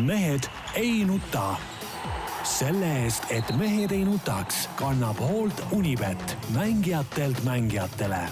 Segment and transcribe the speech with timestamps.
[0.00, 0.40] mehed
[0.74, 1.56] ei nuta.
[2.44, 8.28] selle eest, et mehed ei nutaks, kannab hoolt Unibet, mängijatelt mängijatele.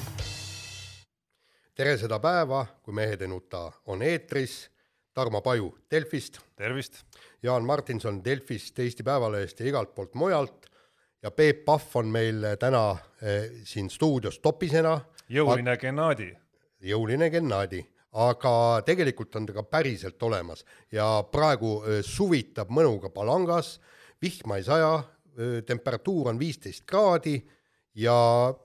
[1.75, 4.71] tere seda päeva, kui Mehed ei nuta on eetris.
[5.15, 6.39] Tarmo Paju Delfist.
[6.57, 6.95] tervist.
[7.43, 10.67] Jaan Martinson Delfist, Eesti Päevalehest ja igalt poolt mujalt.
[11.23, 15.01] ja Peep Pahv on meil täna eh, siin stuudios topisena.
[15.29, 16.37] jõuline Gennadi.
[16.81, 20.65] jõuline Gennadi aga tegelikult on ta ka päriselt olemas.
[20.93, 23.79] Ja praegu suvitab mõnuga palangas,
[24.23, 25.03] vihma ei saja,
[25.67, 27.37] temperatuur on viisteist kraadi
[27.95, 28.17] ja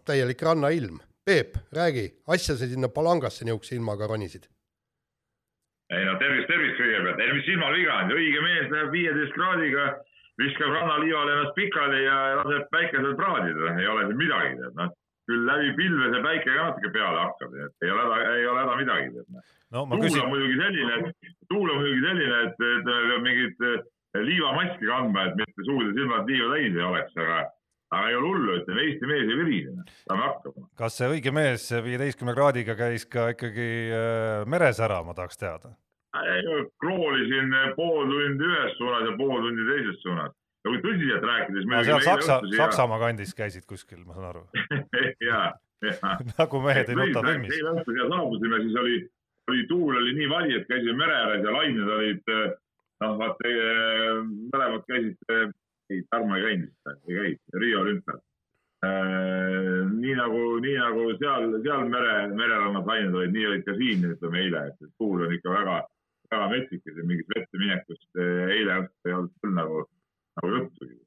[0.06, 1.00] täielik rannailm.
[1.26, 4.50] Peep, räägi, asja sa sinna palangasse niisuguse ilmaga ronisid?
[5.94, 9.84] ei no tervist, tervist kõigepealt, ei mis silmal viga on, õige mees läheb viieteist kraadiga,
[10.42, 14.94] viskab rannaliival ennast pikali ja laseb päikesel praadida, ei ole siin midagi, tead noh
[15.30, 18.62] küll läbi pilve see päike ka natuke peale hakkab, et ei ole häda, ei ole
[18.64, 19.10] häda midagi.
[19.16, 19.50] Noh.
[19.72, 20.22] no tuul küsin.
[20.24, 23.84] on muidugi selline, et tuul on muidugi selline, et, et mingit eh,
[24.30, 27.40] liivamaski kandma, et mitte suud ja silmad liiva täis ei oleks, aga,
[27.96, 30.68] aga ei ole hullu, ütleme Eesti mees ei virise, saame hakkama.
[30.84, 35.76] kas see õige mees viieteistkümne kraadiga käis ka ikkagi äh, meres ära, ma tahaks teada?
[36.84, 41.68] kroolisin pool tundi ühes suunas ja pool tundi teises suunas ja kui tõsiselt rääkides.
[41.88, 44.44] seal Saksa, Saksamaa kandis käisid kuskil, ma saan aru
[45.30, 45.42] ja,
[45.84, 46.14] ja.
[46.38, 47.56] nagu mehed ei nuta filmis.
[47.58, 49.00] eile õhtul siia saabusime, siis oli,
[49.52, 52.36] oli tuul oli nii vali, et käisime mere ääres ja lained olid,
[53.04, 53.48] noh, vaat
[54.54, 55.34] mõlemad käisid,
[55.92, 58.22] ei, Tarmo ei käinud ei käinud, Riia olümpial.
[58.84, 64.40] nii nagu, nii nagu seal, seal mere, mererannas lained olid, nii olid ka siin, ütleme
[64.46, 65.76] eile, et tuul on ikka väga,
[66.32, 69.84] väga metsikas ja mingit vette minekust eile õhtul ei olnud küll nagu
[70.40, 71.00] nagu juttugi.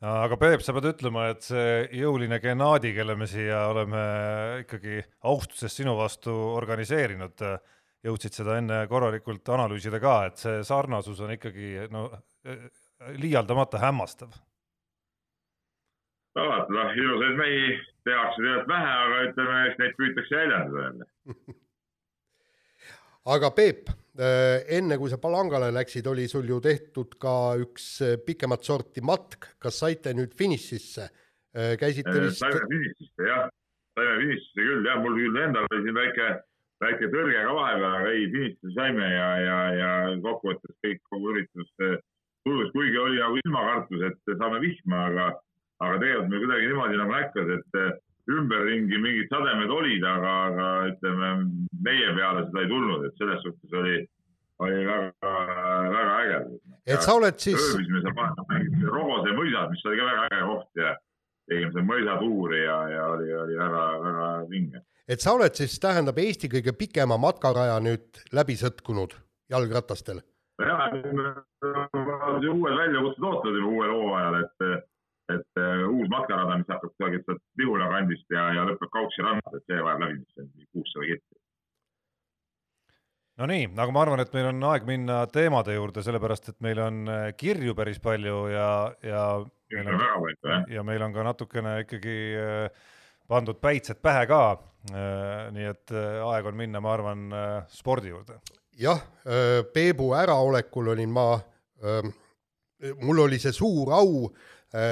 [0.00, 4.04] aga Peep, sa pead ütlema, et see jõuline Gennadi, kelle me siia oleme
[4.64, 7.44] ikkagi austusest sinu vastu organiseerinud,
[8.06, 12.08] jõudsid seda enne korralikult analüüsida ka, et see sarnasus on ikkagi no
[13.20, 14.32] liialdamata hämmastav.
[16.40, 17.64] alati, noh, ilusaid mehi
[18.06, 21.08] tehakse tegelikult vähe, aga ütleme, eks neid püütakse jäljendada jälle.
[23.34, 28.66] aga Peep enne kui sa Palangale läksid, oli sul ju tehtud ka üks äh, pikemat
[28.66, 31.08] sorti matk, kas saite nüüd finišisse?
[31.56, 32.42] Äh, käisite vist?
[32.42, 33.48] saime finišisse jah,
[33.96, 36.28] saime finišisse küll jah, mul küll endal oli siin väike,
[36.84, 39.90] väike tõrge ka vahepeal, aga ei, finišisse saime ja, ja, ja
[40.26, 45.32] kokkuvõttes kõik, kogu üritus sujus, kuigi oli nagu ilmakartus, et saame vihma, aga,
[45.80, 51.30] aga tegelikult meil kuidagi niimoodi nagu läkkas, et ümberringi mingid sademed olid, aga, aga ütleme,
[51.84, 53.96] meie peale seda ei tulnud, et selles suhtes oli,
[54.64, 55.36] oli väga,
[55.94, 56.40] väga äge.
[56.86, 57.60] et sa oled siis.
[57.60, 60.94] ööbisime seal vahepeal Robose mõisas, mis oli ka väga äge koht ja
[61.50, 64.84] tegime seal mõisatuuri ja, ja oli, oli väga, väga vinge.
[65.08, 69.16] et sa oled siis, tähendab, Eesti kõige pikema matkaraja nüüd läbi sõtkunud
[69.50, 70.22] jalgratastel?
[70.60, 74.88] jah, uued väljakutsed ootavad juba uuel hooajal, et
[75.34, 79.56] et uh, uus matkarada, mis hakkab kusagilt sealt Lihula kandist ja, ja lõpeb Kauksi rannad,
[79.56, 81.38] et see vajab läbimist kuussada kitti.
[83.40, 86.82] no nii, aga ma arvan, et meil on aeg minna teemade juurde, sellepärast et meil
[86.84, 88.70] on äh, kirju päris palju ja,
[89.06, 89.26] ja
[89.74, 92.88] meil on, palju, ja meil on ka natukene ikkagi äh,
[93.30, 94.42] pandud päitsed pähe ka.
[95.52, 97.26] nii et aeg on minna, ma arvan,
[97.68, 98.38] spordi juurde.
[98.80, 99.02] jah,
[99.74, 101.26] Peebu äraolekul olin ma,
[103.02, 104.30] mul oli see suur au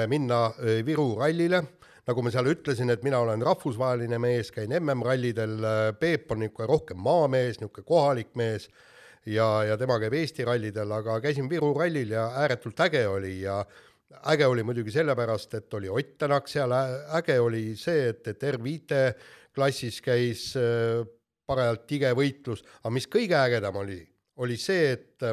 [0.07, 1.61] minna äh, Viru rallile,
[2.09, 6.67] nagu ma seal ütlesin, et mina olen rahvusvaheline mees, käin MM-rallidel, äh, Peep on niisugune
[6.67, 8.67] rohkem maamees, niisugune kohalik mees
[9.25, 13.61] ja, ja tema käib Eesti rallidel, aga käisin Viru rallil ja ääretult äge oli ja
[14.33, 16.73] äge oli muidugi sellepärast, et oli Ott Tänak seal,
[17.15, 19.03] äge oli see, et, et R5
[19.55, 20.49] klassis käis
[21.47, 24.01] parajalt tige võitlus, aga mis kõige ägedam oli,
[24.41, 25.23] oli see, et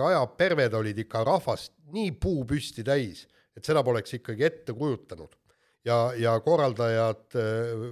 [0.00, 3.26] rajaperved olid ikka rahvast nii puu püsti täis
[3.56, 5.36] et seda poleks ikkagi ette kujutanud.
[5.84, 7.86] ja, ja korraldajad äh,,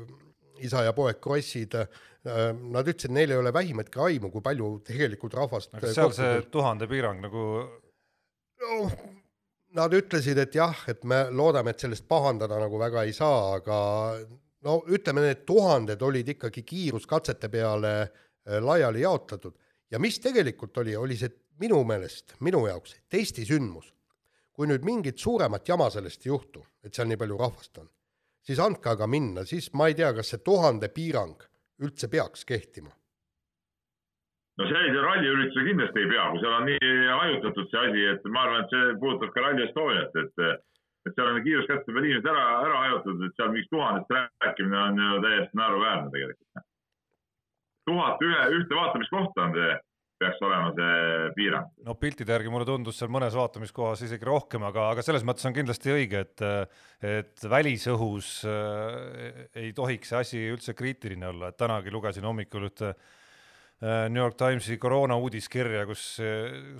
[0.65, 1.88] isa ja poeg Krossid äh,,
[2.53, 6.88] nad ütlesid, neil ei ole vähimatki aimu, kui palju tegelikult rahvast kas seal see tuhande
[6.91, 7.47] piirang nagu
[8.60, 8.91] no,
[9.71, 13.77] Nad ütlesid, et jah, et me loodame, et sellest pahandada nagu väga ei saa, aga
[14.66, 19.54] no ütleme, need tuhanded olid ikkagi kiiruskatsete peale äh, laiali jaotatud
[19.91, 21.30] ja mis tegelikult oli, oli see
[21.62, 23.92] minu meelest, minu jaoks testisündmus
[24.60, 27.86] kui nüüd mingit suuremat jama sellest ei juhtu, et seal nii palju rahvast on,
[28.45, 31.47] siis andke aga minna, siis ma ei tea, kas see tuhande piirang
[31.80, 32.92] üldse peaks kehtima.
[34.60, 36.92] no sellise ralliürituse kindlasti ei pea, kui seal on nii
[37.22, 40.45] hajutatud see asi, et ma arvan, et see puudutab ka Rally Estoniat, et
[41.09, 45.01] et seal on kiiruskätte peal inimesed ära, ära hajutatud, et seal mingist tuhandest rääkimine on
[45.07, 46.66] ju täiesti naeruväärne tegelikult.
[47.89, 49.72] tuhat ühe, ühte vaatamiskohta on see
[50.21, 51.71] peaks olema see piirang.
[51.87, 55.57] no piltide järgi mulle tundus seal mõnes vaatamiskohas isegi rohkem, aga, aga selles mõttes on
[55.57, 56.45] kindlasti õige, et,
[57.07, 62.93] et välisõhus äh, ei tohiks see asi üldse kriitiline olla, et tänagi lugesin hommikul ühte
[62.93, 66.05] äh, New York Timesi koroona uudiskirja, kus,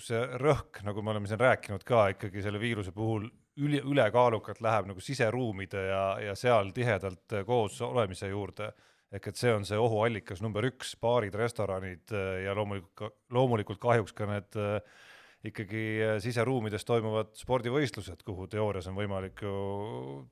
[0.05, 3.25] see rõhk, nagu me oleme siin rääkinud ka ikkagi selle viiruse puhul
[3.61, 8.71] üli, ülekaalukalt läheb nagu siseruumide ja, ja seal tihedalt koos olemise juurde
[9.11, 14.15] ehk et see on see ohuallikas number üks, baarid, restoranid äh, ja loomulikult, loomulikult kahjuks
[14.17, 14.79] ka need äh,
[15.51, 19.55] ikkagi äh, siseruumides toimuvad spordivõistlused, kuhu teoorias on võimalik ju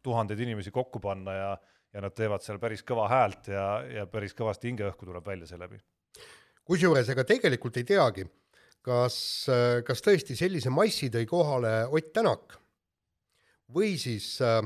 [0.05, 1.53] tuhandeid inimesi kokku panna ja,
[1.95, 5.81] ja nad teevad seal päris kõva häält ja, ja päris kõvasti hingeõhku tuleb välja seeläbi.
[6.69, 8.29] kusjuures ega tegelikult ei teagi,
[8.85, 9.19] kas,
[9.89, 12.55] kas tõesti sellise massi tõi kohale Ott Tänak
[13.75, 14.63] või siis äh,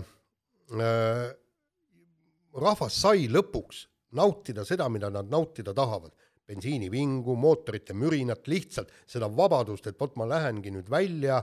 [2.52, 3.86] rahvas sai lõpuks
[4.18, 6.12] nautida seda, mida nad nautida tahavad.
[6.42, 11.36] bensiinivingu, mootorite mürinat, lihtsalt seda vabadust, et vot ma lähengi nüüd välja,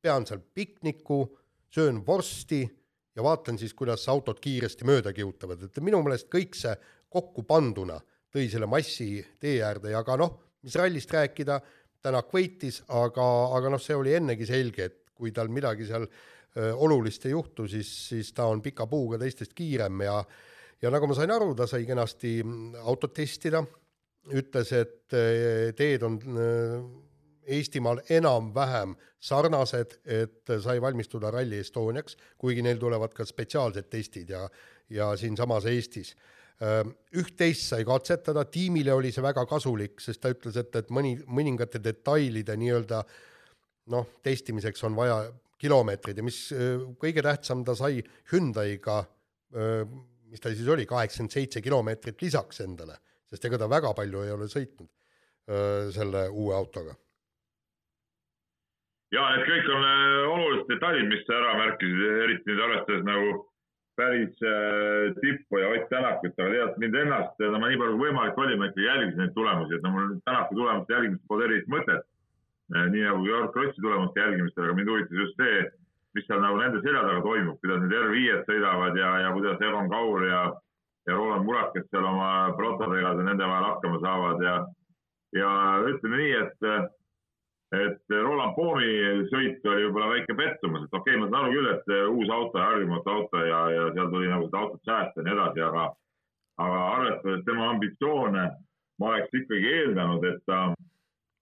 [0.00, 1.18] pean seal pikniku,
[1.74, 2.60] söön vorsti
[3.16, 6.72] ja vaatan siis, kuidas autod kiiresti mööda kihutavad, et minu meelest kõik see
[7.10, 7.98] kokku panduna
[8.30, 11.60] tõi selle massi tee äärde ja ka noh, mis rallist rääkida,
[12.04, 13.24] Tänak võitis, aga,
[13.56, 17.64] aga noh, see oli ennegi selge, et kui tal midagi seal öö, olulist ei juhtu,
[17.70, 20.18] siis, siis ta on pika puuga teistest kiirem ja
[20.84, 23.62] ja nagu ma sain aru, ta sai kenasti mm, autot testida,
[24.34, 26.76] ütles, et eh, teed on eh,
[27.54, 34.46] Eestimaal enam-vähem sarnased, et sai valmistuda Rally Estoniaks, kuigi neil tulevad ka spetsiaalsed testid ja,
[34.88, 36.14] ja siinsamas Eestis.
[36.64, 41.18] Ehm, üht-teist sai katsetada, tiimile oli see väga kasulik, sest ta ütles, et, et mõni,
[41.28, 43.02] mõningate detailide nii-öelda
[43.92, 45.20] noh, testimiseks on vaja
[45.60, 48.00] kilomeetreid ja mis eh, kõige tähtsam, ta sai
[48.32, 49.02] Hyundai'ga
[50.34, 52.98] mis ta siis oli, kaheksakümmend seitse kilomeetrit lisaks endale,
[53.30, 56.96] sest ega ta väga palju ei ole sõitnud öö, selle uue autoga.
[59.14, 59.84] ja need kõik on
[60.34, 63.34] olulised detailid, mis sa ära märkisid, eriti nüüd arvestades nagu
[63.94, 68.08] päris äh, tippu ja Ott Tänakut, aga tead mind ennast, no ma nii palju kui
[68.08, 71.70] võimalik oli, ma ikkagi jälgisin neid tulemusi, et no mul Tänaku tulemuste jälgimist pole erilist
[71.70, 72.10] mõtet.
[72.74, 75.62] nii nagu Georg Krossi tulemuste jälgimist, aga mind huvitas just see,
[76.14, 79.90] mis seal nagu nende selja taga toimub, kuidas need R5-d sõidavad ja, ja kuidas Egon
[79.90, 80.42] Kaur ja,
[81.08, 82.28] ja Roland Murat, kes seal oma
[82.58, 84.54] protodega nende vahel hakkama saavad ja,
[85.34, 85.50] ja
[85.90, 86.68] ütleme nii, et,
[87.80, 91.72] et Roland Poomi sõit oli võib-olla väike pettumus, et okei okay,, ma saan aru küll,
[91.74, 95.28] et uus auto ja harjumatu auto ja, ja seal tuli nagu seda autot säästa ja
[95.28, 95.84] nii edasi, aga,
[96.62, 98.48] aga arvestades tema ambitsioone,
[99.02, 100.68] ma oleks ikkagi eeldanud, et ta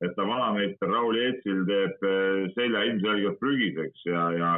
[0.02, 4.52] et ta vanameister Raul Jeetsil teeb eh, selja ilmselgelt prügiseks ja, ja,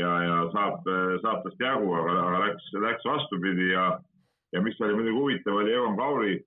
[0.00, 3.88] ja, ja saab, eh, saab tast jagu, aga, aga läks, läks vastupidi ja,
[4.56, 6.38] ja mis oli muidugi huvitav, oli Egon Kauri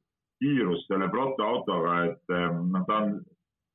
[0.41, 3.19] kiirus selle Proto autoga, et eh, noh, ta on,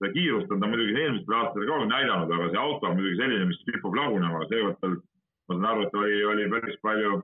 [0.00, 3.46] seda kiirust on ta muidugi eelmistel aastatel ka näidanud, aga see auto on muidugi selline,
[3.52, 4.98] mis kipub lagunema, aga seekord tal,
[5.46, 7.20] ma saan aru, et oli, oli päris palju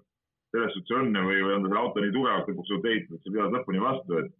[0.52, 3.34] selles suhtes õnne või, või on ta selle auto nii tugevalt lõpuks ehitatud, et see
[3.34, 4.30] peab lõpuni vastu, et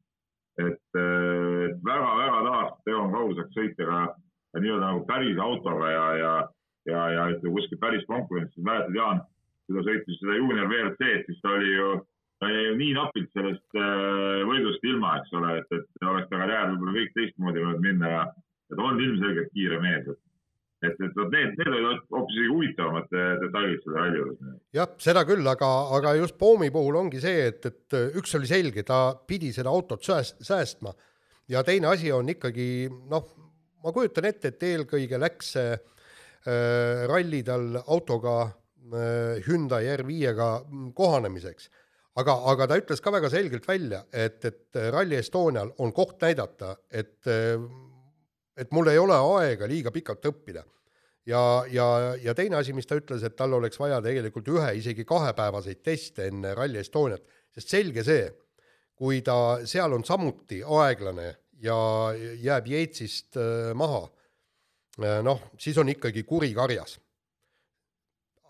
[0.61, 4.01] et väga-väga tahaks, et Egon Kaur saaks sõita ka
[4.61, 6.33] nii-öelda nagu päris autoga ja, ja,
[6.91, 9.23] ja, ja ütleme kuskil päris konkurentsis, mäletad, Jaan,
[9.67, 11.89] kui ta sõitis seda juunior WRC-d, siis ta oli ju,
[12.43, 16.43] ta jäi ju nii napilt sellest äh, võidust ilma, eks ole, et, et oleks ta
[16.43, 18.27] karjäär võib-olla kõik teistmoodi võinud minna ja,
[18.75, 20.21] ta on ilmselgelt kiire mees, et
[20.87, 23.09] et, et vot need, need olid hoopis huvitavamad
[23.43, 24.55] detailid selle ralli juures.
[24.77, 28.85] jah, seda küll, aga, aga just Poomi puhul ongi see, et, et üks oli selge,
[28.89, 30.95] ta pidi seda autot sääst-, säästma
[31.53, 33.29] ja teine asi on ikkagi noh,
[33.85, 40.51] ma kujutan ette, et eelkõige läks see äh, ralli tal autoga äh, Hyundai R5-ga
[40.99, 41.71] kohanemiseks
[42.21, 46.77] aga, aga ta ütles ka väga selgelt välja, et, et Rally Estonial on koht näidata,
[46.91, 47.31] et
[48.59, 50.65] et mul ei ole aega liiga pikalt õppida.
[51.27, 51.87] Ja, ja,
[52.23, 56.29] ja teine asi, mis ta ütles, et tal oleks vaja tegelikult ühe, isegi kahepäevaseid teste
[56.31, 57.23] enne Rally Estoniat,
[57.55, 58.27] sest selge see,
[58.99, 59.37] kui ta
[59.69, 61.31] seal on samuti aeglane
[61.63, 61.77] ja
[62.43, 64.05] jääb Jeetsist äh, maha,
[64.99, 66.99] äh, noh, siis on ikkagi kuri karjas.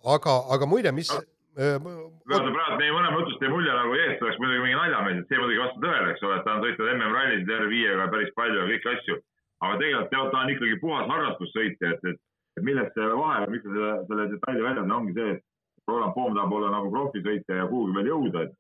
[0.03, 4.41] aga, aga muide, mis äh, vaata praegu meie mõlema jutust jäi mulje nagu Jeets oleks
[4.41, 7.55] muidugi mingi naljamees, et see muidugi vastab tõele, eks ole, et ta on sõitnud MM-rallisid
[7.59, 9.19] R5-ga päris palju ja kõiki asju.
[9.63, 12.23] Aga tegelikult ta on ikkagi puhas harrastussõitja, et, et,
[12.57, 16.37] et milles see vahe, miks ta selle, selle detaili väljendan, ongi see, et Roland Poom
[16.37, 18.59] tahab olla nagu profisõitja ja kuhugi veel jõuda, et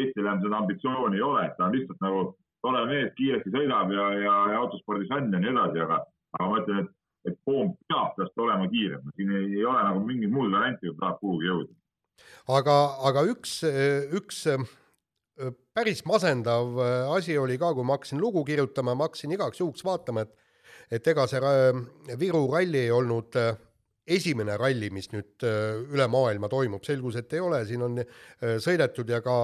[0.00, 2.20] Eestil enam seda ambitsiooni ei ole, et ta on lihtsalt nagu
[2.64, 5.98] tore mees, kiiresti sõidab ja, ja, ja autospordis on ja nii edasi, aga,
[6.38, 6.94] aga ma ütlen, et,
[7.28, 11.00] et Poom peab tast olema kiirem, siin ei, ei ole nagu mingit muud varianti, kui
[11.02, 11.76] tahab kuhugi jõuda.
[12.56, 12.78] aga,
[13.10, 13.58] aga üks,
[14.16, 14.46] üks
[15.76, 16.78] päris masendav
[17.16, 20.32] asi oli ka, kui ma hakkasin lugu kirjutama, ma hakkasin igaks juhuks vaatama, et
[20.92, 23.52] et ega see Viru ralli ei olnud äh,
[24.12, 28.56] esimene ralli, mis nüüd äh, üle maailma toimub, selgus, et ei ole, siin on äh,
[28.62, 29.36] sõidetud ja ka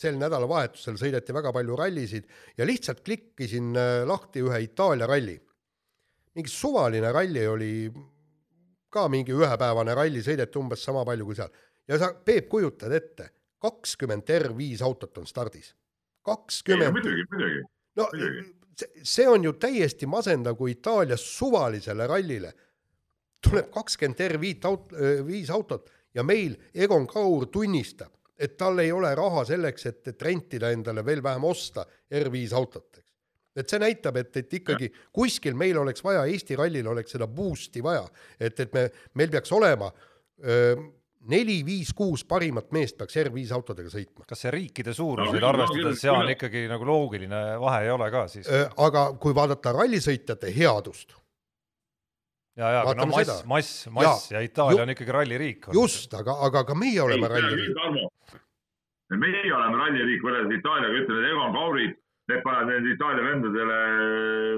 [0.00, 2.26] sel nädalavahetusel sõideti väga palju rallisid
[2.58, 3.74] ja lihtsalt klikkisin
[4.08, 5.36] lahti ühe Itaalia ralli.
[6.34, 7.74] mingi suvaline ralli oli,
[8.90, 11.54] ka mingi ühepäevane ralli, sõideti umbes sama palju kui seal.
[11.86, 13.30] ja sa, Peep, kujutad ette,
[13.62, 15.74] kakskümmend R5 autot on stardis.
[16.24, 16.98] kakskümmend.
[16.98, 17.64] muidugi, muidugi.
[18.00, 18.63] no muidugi.
[19.02, 22.52] See, on ju täiesti masendav, kui Itaalias suvalisele rallile
[23.44, 24.94] tuleb kakskümmend R5 aut-,
[25.26, 30.22] viis autot ja meil Egon Kaur tunnistab, et tal ei ole raha selleks, et, et
[30.22, 33.12] rentida endale veel vähem osta R5 autot, eks.
[33.60, 37.82] et see näitab, et, et ikkagi kuskil meil oleks vaja, Eesti rallil oleks seda boost'i
[37.84, 38.04] vaja,
[38.38, 39.90] et, et me, meil peaks olema
[40.44, 40.76] öö,
[41.30, 44.26] neli, viis, kuus parimat meest peaks R5 autodega sõitma.
[44.28, 48.48] kas see riikide suuruseid arvestades seal ikkagi nagu loogiline vahe ei ole ka siis?
[48.86, 51.16] aga kui vaadata rallisõitjate headust
[52.56, 55.68] ja, ja aga no mass, mass, mass ja, ja Itaalia ju, on ikkagi ralliriik.
[55.74, 57.76] just, aga, aga ka meie oleme ralliriik.
[59.14, 61.96] meie oleme ralliriik võrreldes Itaaliaga, ütleme, et Egon Kaurid,
[62.30, 63.80] need panevad need Itaalia vendadele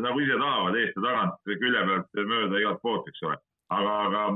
[0.05, 3.41] nagu ise tahavad, eest ja tagant külje pealt mööda igalt poolt, eks ole.
[3.77, 4.27] aga, aga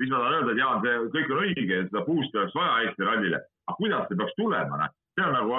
[0.00, 3.08] mis ma tahan öelda, et Jaan, see kõik on õige, seda boost'i oleks vaja Eesti
[3.08, 5.56] rallile, aga kuidas see peaks tulema, noh, see on nagu,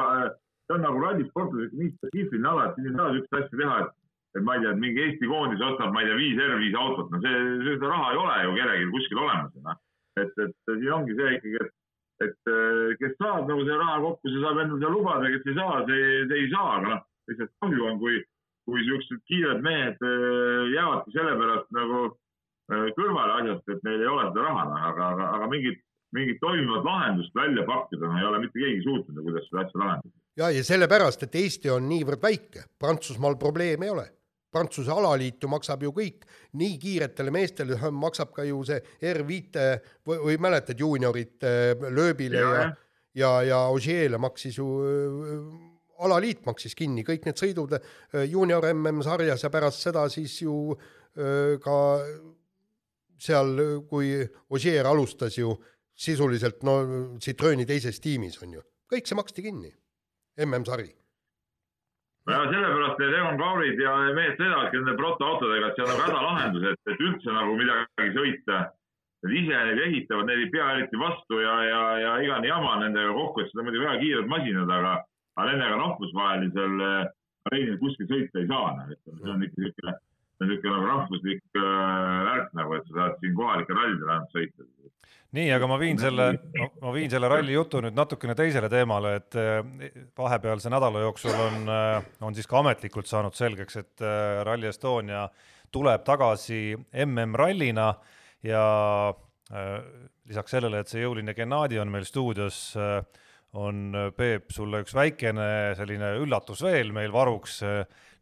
[0.65, 3.97] see on nagu rallisportlased nii spetsiifiline ala, et siin ei saa niisugust asja teha, et
[4.31, 7.09] et ma ei tea, et mingi Eesti koondis ostab, ma ei tea, viis R5 autot,
[7.11, 9.79] no see, seda raha ei ole ju kellelgi kuskil olemas, noh.
[10.21, 11.73] et, et siin ongi see ikkagi, et,
[12.27, 12.51] et
[13.01, 16.05] kes saab nagu selle raha kokku, see saab endale seda lubada, kes ei saa, see,
[16.31, 18.21] see ei saa, aga noh, lihtsalt kahju on, kui,
[18.69, 20.07] kui siuksed kiired mehed
[20.77, 22.01] jäävadki sellepärast nagu
[22.97, 25.81] kõrvale asjast, et neil ei ole seda raha, aga, aga, aga mingit,
[26.15, 30.15] mingit toimivat lahendust välja pakkuda, no ei ole mitte keegi suutnud, kuidas seda asja lahendada.
[30.41, 34.07] ja, ja sellepärast, et Eesti on niivõrd väike, Prantsusmaal probleeme ei ole.
[34.51, 36.25] Prantsuse alaliit ju maksab ju kõik,
[36.59, 38.81] nii kiiretele meestele maksab ka ju see
[39.13, 39.67] R5
[40.07, 41.45] või, või mäletad juuniorid
[41.87, 42.71] lööbile ja, ja,
[43.15, 45.69] ja, ja Ogier'le maksis ju äh,
[46.05, 47.05] alaliit maksis kinni.
[47.07, 51.77] Kõik need sõidud äh, juunior MM-sarjas ja pärast seda siis ju äh, ka
[53.21, 53.53] seal,
[53.89, 54.15] kui
[54.49, 55.53] Ogier alustas ju
[56.01, 56.79] sisuliselt no
[57.21, 59.71] Citrooni teises tiimis on ju, kõik see maksti kinni,
[60.41, 60.89] MM-sari
[62.29, 66.67] ja sellepärast need Egon Kaurid ja mehed sõidavadki nende protoautodega, et see on nagu hädalahendus,
[66.69, 68.59] et, et üldse nagu midagi sõita.
[69.21, 73.11] Nad ise neid ehitavad, need ei pea eriti vastu ja, ja, ja igane jama nendega
[73.13, 74.93] kokku, et seda muidugi väga kiired masinad, aga,
[75.37, 76.85] aga nendega rahvusvahelisel
[77.49, 79.93] areenil kuskil sõita ei saa, noh, et see on ikka niisugune,
[80.47, 84.67] niisugune nagu rahvuslik äh, värk nagu, et sa saad siin kohalikel rallidel ainult sõita.
[85.31, 86.25] Nii, aga ma viin selle,
[86.83, 89.61] ma viin selle ralli jutu nüüd natukene teisele teemale, et eh,
[90.19, 94.03] vahepealse nädala jooksul on, eh, on siis ka ametlikult saanud selgeks, et
[94.43, 95.23] Rally Estonia
[95.71, 97.93] tuleb tagasi MM-rallina
[98.43, 98.65] ja
[100.27, 102.59] lisaks sellele, et see jõuline Gennadi on meil stuudios,
[103.59, 107.59] on Peep sulle üks väikene selline üllatus veel meil varuks,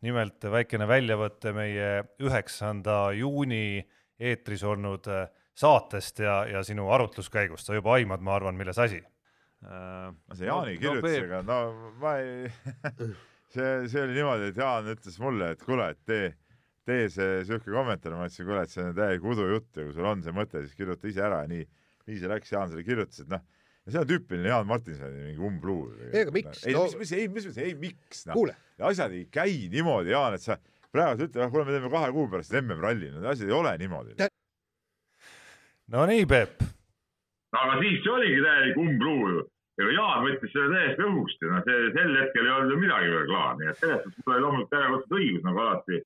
[0.06, 1.90] nimelt väikene väljavõte meie
[2.24, 3.84] üheksanda juuni
[4.20, 5.28] eetris olnud äh,
[5.60, 9.00] saatest ja, ja sinu arutluskäigust, sa juba aimad, ma arvan, milles asi.
[9.64, 10.12] Äh,.
[10.36, 11.58] see Jaani no, kirjutisega, no
[12.00, 12.48] ma ei
[13.54, 16.30] see, see oli niimoodi, et Jaan ütles mulle, et kuule, et tee,
[16.88, 20.08] tee see sihuke kommentaar, ma ütlesin, kuule, et see on täielik udujutt ja kui sul
[20.08, 21.42] on see mõte, siis kirjuta ise ära.
[21.44, 21.66] Ja nii,
[22.08, 23.44] nii see läks, Jaan selle kirjutas, et noh,
[23.94, 25.84] see on tüüpiline Jaan Martinsoni mingi umbluu.
[26.10, 26.66] ei, aga miks?
[26.66, 28.52] ei no..., mis, mis, ei, mis, ei, miks, noh.
[28.90, 30.60] asjad ei käi niimoodi, Jaan, et sa
[30.94, 34.30] praegu ütled, ah kuule, me teeme kahe kuu pärast MM-ralli, need asjad ei ole niimoodi
[35.94, 36.62] no nii, Peep.
[37.54, 39.44] no aga siis see oligi täielik umbluu ju.
[39.80, 43.12] ega Jaan võttis selle täiesti õhust ja noh, see sel hetkel ei olnud ju midagi
[43.14, 46.02] veel klaar, nii et selles suhtes mul oli loomulikult järjekordselt õigus nagu alati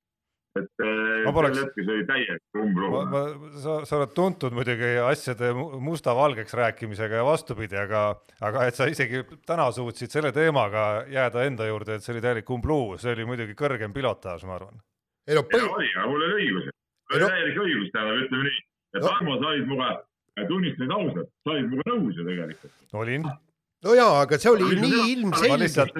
[0.59, 1.57] et eh, poleks...
[1.57, 3.01] sel hetkel see oli täielik umbluu.
[3.63, 5.53] sa, sa oled tuntud muidugi asjade
[5.87, 8.03] musta-valgeks rääkimisega ja vastupidi, aga,
[8.41, 12.53] aga et sa isegi täna suutsid selle teemaga jääda enda juurde, et see oli täielik
[12.53, 14.83] umbluu, see oli muidugi kõrgem pilotaaž, ma arvan.
[15.27, 15.71] ei no põhi...
[15.79, 16.69] oli, aga mul oli õigus.
[16.69, 18.61] mul oli täielik õigus, tähendab, ütleme nii
[18.93, 19.07] ja no.
[19.07, 19.89] Tarmo, sa olid minuga,
[20.47, 22.77] tunnistan ausalt, sa olid minuga nõus ju tegelikult.
[23.01, 23.25] olin.
[23.83, 25.49] No jaa, aga see oli nii ilmselge.
[25.51, 25.99] ma lihtsalt,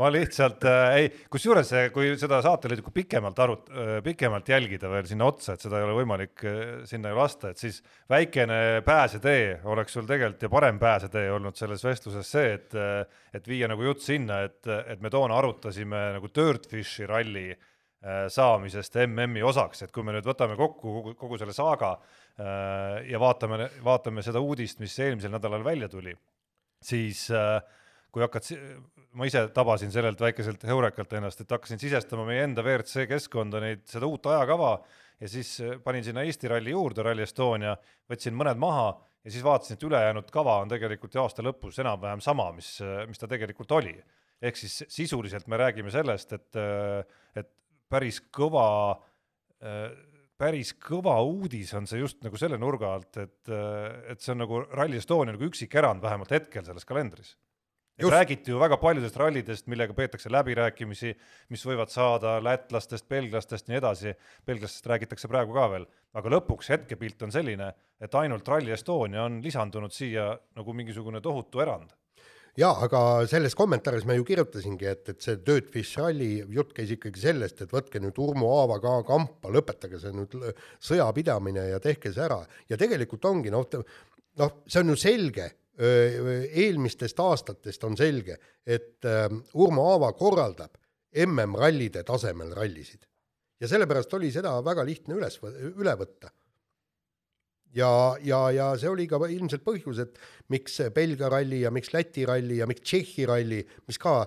[0.00, 5.28] ma lihtsalt äh, ei, kusjuures kui seda saatelõiku pikemalt arut- äh,, pikemalt jälgida veel sinna
[5.28, 7.80] otsa, et seda ei ole võimalik äh, sinna ju lasta, et siis
[8.10, 13.48] väikene pääsetee oleks sul tegelikult ja parem pääsetee olnud selles vestluses see, et, äh, et
[13.48, 19.44] viia nagu jutt sinna, et, et me toona arutasime nagu Dirtfishi ralli äh, saamisest MM-i
[19.44, 21.96] osaks, et kui me nüüd võtame kokku kogu, kogu selle saaga
[22.38, 26.12] Äh, ja vaatame, vaatame seda uudist, mis eelmisel nädalal välja tuli,
[26.84, 27.58] siis äh,
[28.12, 28.48] kui hakkad
[29.18, 33.84] ma ise tabasin sellelt väikeselt heurekalt ennast, et hakkasin sisestama meie enda WRC keskkonda neid,
[33.88, 34.76] seda uut ajakava
[35.18, 37.74] ja siis panin sinna Eesti ralli juurde, Rally Estonia,
[38.10, 38.92] võtsin mõned maha
[39.24, 42.76] ja siis vaatasin, et ülejäänud kava on tegelikult ju aasta lõpus enam-vähem sama, mis,
[43.08, 43.96] mis ta tegelikult oli.
[44.42, 46.58] ehk siis sisuliselt me räägime sellest, et,
[47.34, 47.50] et
[47.90, 48.68] päris kõva,
[50.38, 53.50] päris kõva uudis on see just nagu selle nurga alt, et,
[54.12, 57.34] et see on nagu Rally Estonia nagu üksikeraand vähemalt hetkel selles kalendris.
[57.98, 61.16] Räägiti ju väga paljudest rallidest, millega peetakse läbirääkimisi,
[61.50, 64.12] mis võivad saada lätlastest, belglastest, nii edasi,
[64.46, 69.40] belglastest räägitakse praegu ka veel, aga lõpuks hetkepilt on selline, et ainult Rally Estonia on
[69.42, 71.90] lisandunud siia nagu mingisugune tohutu erand
[72.58, 73.00] jaa, aga
[73.30, 77.72] selles kommentaaris ma ju kirjutasingi, et, et see Dirtfish Rally jutt käis ikkagi sellest, et
[77.74, 80.34] võtke nüüd Urmo Aava ka kampa, lõpetage see nüüd
[80.90, 82.40] sõjapidamine ja tehke see ära.
[82.68, 83.66] ja tegelikult ongi noh,
[84.42, 85.48] noh, see on ju selge
[85.78, 88.34] eelmistest aastatest on selge,
[88.66, 89.06] et
[89.54, 90.74] Urmo Aava korraldab
[91.14, 93.06] MM-rallide tasemel rallisid.
[93.60, 96.30] ja sellepärast oli seda väga lihtne üles, üle võtta.
[97.76, 97.90] Ja,
[98.24, 100.18] ja, ja see oli ka ilmselt põhjus, et
[100.52, 104.22] miks Belgia ralli ja miks Läti ralli ja miks Tšehhi ralli, mis ka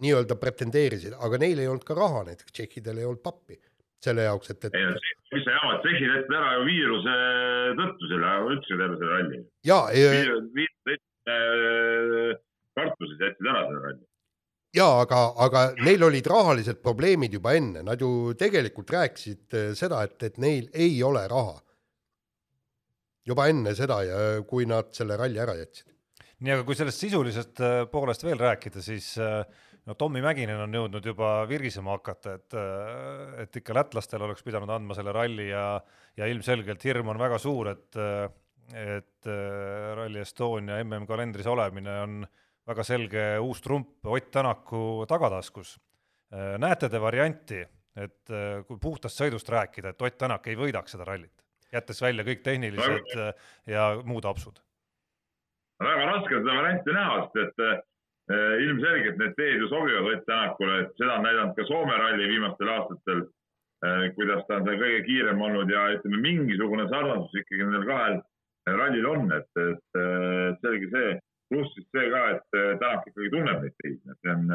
[0.00, 3.58] nii-öelda pretendeerisid, aga neil ei olnud ka raha, näiteks tšehhidel ei olnud pappi
[4.00, 4.76] selle jaoks, et, et.
[5.34, 7.16] mis sa jamad, tšehhid jätsid ära ju viiruse
[7.80, 9.40] tõttu selle, üldse terve selle ralli.
[9.68, 9.80] ja,
[10.56, 11.02] viirus
[12.78, 14.06] kartuses jätsid ära selle ralli.
[14.80, 20.04] jaa, aga, aga neil olid rahalised probleemid juba enne, nad ju tegelikult rääkisid äh, seda,
[20.08, 21.58] et, et neil ei ole raha.
[23.30, 25.88] Juba enne seda ja kui nad selle ralli ära jätsid.
[26.40, 29.42] nii, aga kui sellest sisulisest äh, poolest veel rääkida, siis äh,
[29.86, 32.58] no Tommy Mäkinen on jõudnud juba virisema hakata, et,
[33.44, 35.64] et ikka lätlastel oleks pidanud andma selle ralli ja,
[36.16, 37.98] ja ilmselgelt hirm on väga suur, et,
[38.76, 39.30] et
[39.98, 42.20] Rally Estonia MM-kalendris olemine on
[42.70, 45.78] väga selge uus trump Ott Tänaku tagataskus.
[46.58, 47.64] näete te varianti,
[47.96, 48.32] et
[48.66, 51.39] kui puhtast sõidust rääkida, et Ott Tänak ei võidaks seda rallit,
[51.72, 53.14] jättes välja kõik tehnilised
[53.70, 54.58] ja muud apsud?
[55.80, 57.86] väga raske seda varianti näha, sest et
[58.30, 62.28] Äh, ilmselgelt need teed ju sobivad Ott Tänakule, et seda on näidanud ka Soome ralli
[62.30, 63.24] viimastel aastatel,
[63.82, 68.20] äh, kuidas ta on seal kõige kiirem olnud ja ütleme, mingisugune sarnasus ikkagi nendel kahel
[68.70, 69.98] rallil on, et, et
[70.62, 71.10] selge see,
[71.50, 74.46] pluss siis see ka, et äh, Tänak ikkagi tunneb neid teid, et see on,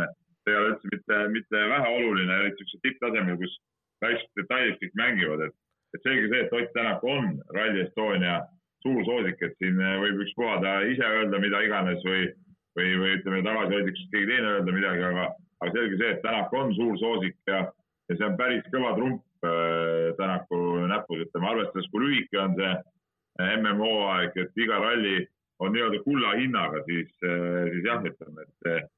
[0.45, 3.59] see ei ole üldse mitte, mitte väheoluline, eriti niisugusel tipptasemel, kus
[4.05, 5.57] väiksed detailid kõik mängivad, et,
[5.95, 8.41] et selge see, et Ott Tänak on Rally Estonia
[8.85, 12.27] suur soosik, et siin võib ükspuha ta ise öelda mida iganes või
[12.75, 15.29] või, või ütleme tagasihoidlikult keegi teine öelda midagi, aga,
[15.63, 17.61] aga selge see, et Tänak on suur soosik ja,
[18.09, 20.59] ja see on päris kõva trump äh, Tänaku
[20.91, 25.23] näpus, ütleme arvestades, kui lühike on see äh, MM-hooaeg, et iga ralli
[25.63, 28.91] on nii-öelda kulla hinnaga, siis äh,, siis jah, ütleme, et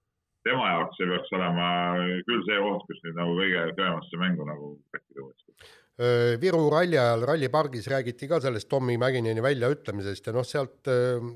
[0.47, 1.67] tema jaoks see peaks olema
[2.27, 5.75] küll see koht, kus nüüd nagu kõige kõvemasse mängu nagu rääkida uuesti
[6.37, 10.85] Viru ralli ajal rallipargis räägiti ka sellest Tommy Mäkineni väljaütlemisest ja noh, sealt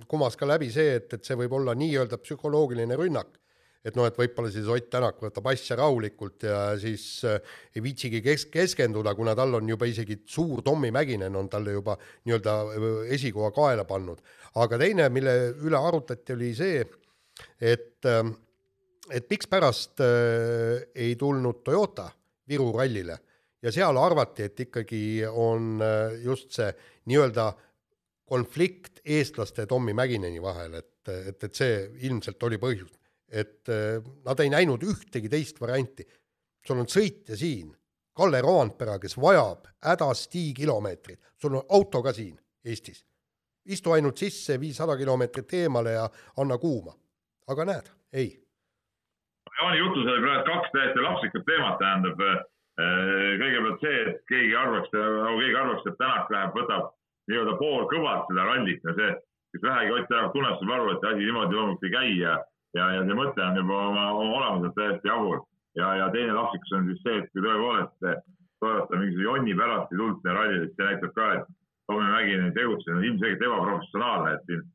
[0.08, 3.39] kumas ka läbi see, et, et see võib olla nii-öelda psühholoogiline rünnak.
[3.82, 8.45] et noh, et võib-olla siis Ott Tänak võtab asja rahulikult ja siis ei viitsigi kes-,
[8.54, 12.54] keskenduda, kuna tal on juba isegi suur Tommy Mäkinen on talle juba nii-öelda
[13.17, 14.21] esikoha kaela pannud.
[14.62, 15.34] aga teine, mille
[15.65, 16.86] üle arutati, oli see,
[17.58, 18.06] et,
[19.12, 20.02] et mikspärast
[20.95, 22.10] ei tulnud Toyota
[22.47, 23.17] Viru rallile
[23.62, 26.71] ja seal arvati, et ikkagi on äh, just see
[27.12, 27.52] nii-öelda
[28.32, 32.91] konflikt eestlaste Tommy Mäkineni vahel, et, et, et see ilmselt oli põhjus.
[33.32, 36.08] et äh, nad ei näinud ühtegi teist varianti.
[36.65, 37.71] sul on sõitja siin,
[38.13, 43.06] Kalle Roandpera, kes vajab hädasti kilomeetrit, sul on auto ka siin Eestis.
[43.65, 46.97] istu ainult sisse viissada kilomeetrit eemale ja anna kuuma.
[47.47, 48.38] aga näed, ei.
[49.59, 52.21] Jaani jutus oli praegu kaks täiesti lapsikut teemat, tähendab
[52.79, 56.93] Äh, kõigepealt see, et keegi arvaks, nagu keegi arvaks, et Tänak läheb, võtab
[57.29, 59.09] nii-öelda poolkõvalt seda rallit ja see,
[59.51, 62.37] kes vähegi Ott Tänak tunneb, saab aru, et asi niimoodi loomulikult ei käi ja,
[62.77, 65.43] ja, ja see mõte on juba oma, oma olemuselt täiesti jabur.
[65.75, 68.07] ja, ja teine lapsikus on siis see, et kui tõepoolest
[68.63, 71.45] toodata mingisuguse jonni pärast ei tulnud sinna rallile, siis see näitab ka, et
[71.91, 74.65] Tommy Mäkinen tegutsenud on ilmselgelt ebaprofessionaalne, et siin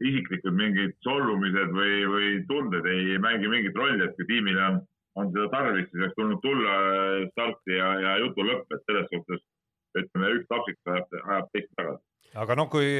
[0.00, 4.82] isiklikud mingid solvumised või, või tunded ei mängi mingit rolli, et kui tiimil on
[5.16, 9.08] on seda tarvis, siis oleks tulnud tulla äh, starti ja, ja jutu lõpp, et selles
[9.12, 9.44] suhtes
[9.96, 12.02] ütleme, üks tapsik ajab, ajab teist tagasi.
[12.42, 12.90] aga noh, kui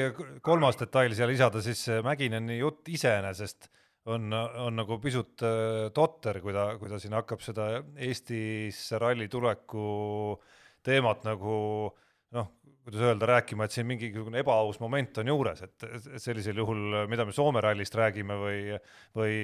[0.44, 3.68] kolmas detail siia lisada, siis Mäkineni jutt iseenesest
[4.12, 7.68] on, on nagu pisut äh, totter, kui ta, kui ta siin hakkab seda
[8.08, 9.86] Eestisse ralli tuleku
[10.86, 11.56] teemat nagu
[11.90, 12.02] noh,
[12.86, 15.86] kuidas öelda, rääkima, et siin mingisugune ebaaus moment on juures, et
[16.22, 18.60] sellisel juhul, mida me Soome rallist räägime või,
[19.18, 19.36] või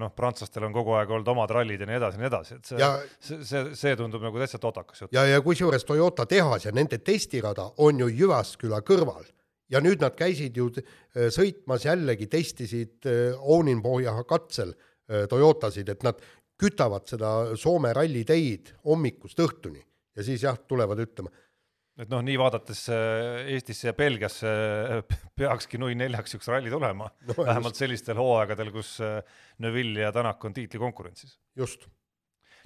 [0.00, 2.70] noh, prantslastel on kogu aeg olnud omad rallid ja nii edasi ja nii edasi, et
[2.70, 5.12] see, see, see, see tundub nagu täitsa totakas jutt.
[5.12, 9.28] ja, ja kusjuures Toyota tehas ja nende testirada on ju Jyvaskyla kõrval
[9.72, 16.06] ja nüüd nad käisid ju äh, sõitmas jällegi, testisid äh, Ouninpohja katsel äh, Toyotasid, et
[16.06, 16.22] nad
[16.58, 19.82] kütavad seda Soome ralliteid hommikust õhtuni
[20.18, 21.30] ja siis jah, tulevad ütlema
[21.98, 24.50] et noh, nii vaadates Eestisse ja Belgiasse
[25.38, 27.84] peakski nui neljaks üks ralli tulema no,, vähemalt just.
[27.84, 28.96] sellistel hooaegadel, kus
[29.64, 31.38] Neville ja Tänak on tiitlikonkurentsis.
[31.58, 31.88] just.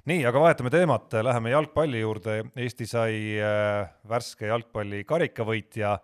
[0.09, 2.39] nii, aga vahetame teemat, läheme jalgpalli juurde.
[2.59, 3.13] Eesti sai
[4.09, 5.97] värske jalgpalli karikavõitja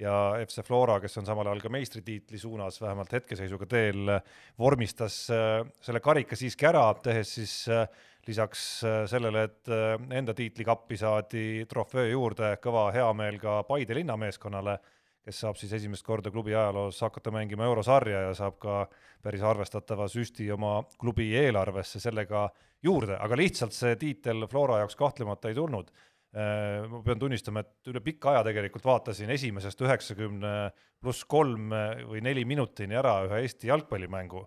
[0.00, 4.10] ja FC Flora, kes on samal ajal ka meistritiitli suunas vähemalt hetkeseisuga teel,
[4.58, 7.86] vormistas äh, selle karika siiski ära, tehes siis äh,
[8.28, 9.70] lisaks äh, sellele, et
[10.16, 14.78] enda tiitlikappi saadi troföö juurde, kõva heameel ka Paide linnameeskonnale,
[15.24, 18.82] kes saab siis esimest korda klubi ajaloos hakata mängima eurosarja ja saab ka
[19.24, 22.48] päris arvestatava süsti oma klubi eelarvesse sellega
[22.84, 25.92] juurde, aga lihtsalt see tiitel Flora jaoks kahtlemata ei tulnud.
[26.34, 30.54] Äh, ma pean tunnistama, et üle pika aja tegelikult vaatasin esimesest üheksakümne
[31.00, 31.70] pluss kolm
[32.08, 34.42] või neli minutini ära ühe Eesti jalgpallimängu.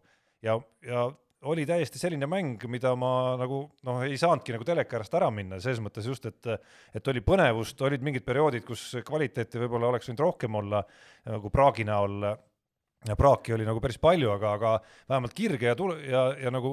[0.46, 1.08] Ja, ja
[1.46, 5.60] oli täiesti selline mäng, mida ma nagu noh, ei saanudki nagu teleka äärest ära minna,
[5.62, 6.50] selles mõttes just, et
[6.98, 10.82] et oli põnevust, olid mingid perioodid, kus kvaliteeti võib-olla oleks võinud rohkem olla,
[11.30, 12.26] nagu Praagi näol
[13.18, 14.72] praaki oli nagu päris palju, aga, aga
[15.10, 16.72] vähemalt kirge ja tule- ja, ja nagu,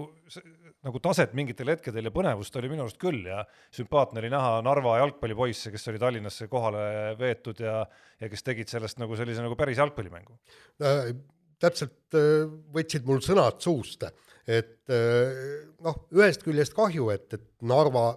[0.84, 4.98] nagu taset mingitel hetkedel ja põnevust oli minu arust küll ja sümpaatne oli näha Narva
[5.02, 7.82] jalgpallipoisse, kes oli Tallinnasse kohale veetud ja,
[8.20, 10.38] ja kes tegid sellest nagu sellise nagu päris jalgpallimängu
[10.82, 11.12] äh,.
[11.60, 14.08] täpselt äh, võtsid mul sõnad suust,
[14.46, 15.44] et äh,
[15.84, 18.10] noh, ühest küljest kahju, et, et Narva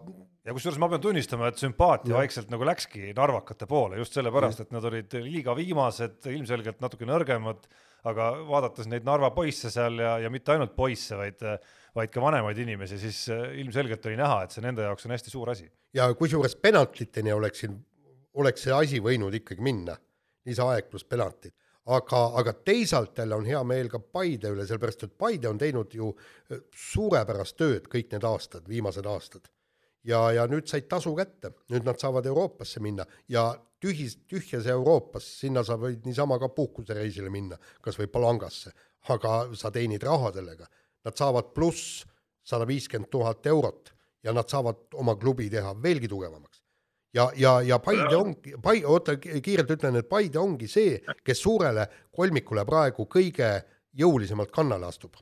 [0.48, 2.22] ja kusjuures ma pean tunnistama, et sümpaatia ja.
[2.22, 7.68] vaikselt nagu läkski narvakate poole just sellepärast, et nad olid liiga viimased, ilmselgelt natuke nõrgemad
[8.08, 11.44] aga vaadates neid Narva poisse seal ja, ja mitte ainult poisse, vaid,
[11.98, 15.34] vaid ka vanemaid inimesi, siis äh, ilmselgelt oli näha, et see nende jaoks on hästi
[15.34, 15.70] suur asi.
[15.98, 17.78] ja kusjuures penaltiteni oleks siin,
[18.38, 19.98] oleks see asi võinud ikkagi minna,
[20.48, 21.56] lisaaeg pluss penaltid
[21.88, 25.94] aga, aga teisalt jälle on hea meel ka Paide üle, sellepärast et Paide on teinud
[25.94, 29.48] ju äh, suurepärast tööd kõik need aastad, viimased aastad.
[30.04, 35.26] ja, ja nüüd said tasu kätte, nüüd nad saavad Euroopasse minna ja tühis, tühjas Euroopas,
[35.42, 38.72] sinna sa võid niisama ka puhkusereisile minna, kas või Palangasse,
[39.14, 40.68] aga sa teenid raha sellega.
[41.06, 42.04] Nad saavad pluss
[42.44, 43.92] sada viiskümmend tuhat eurot
[44.24, 46.57] ja nad saavad oma klubi teha veelgi tugevamaks.
[47.18, 51.88] Ja, ja, ja Paide ongi, Pai-, oota, kiirelt ütlen, et Paide ongi see, kes suurele
[52.14, 53.52] kolmikule praegu kõige
[53.98, 55.18] jõulisemalt kannale astub.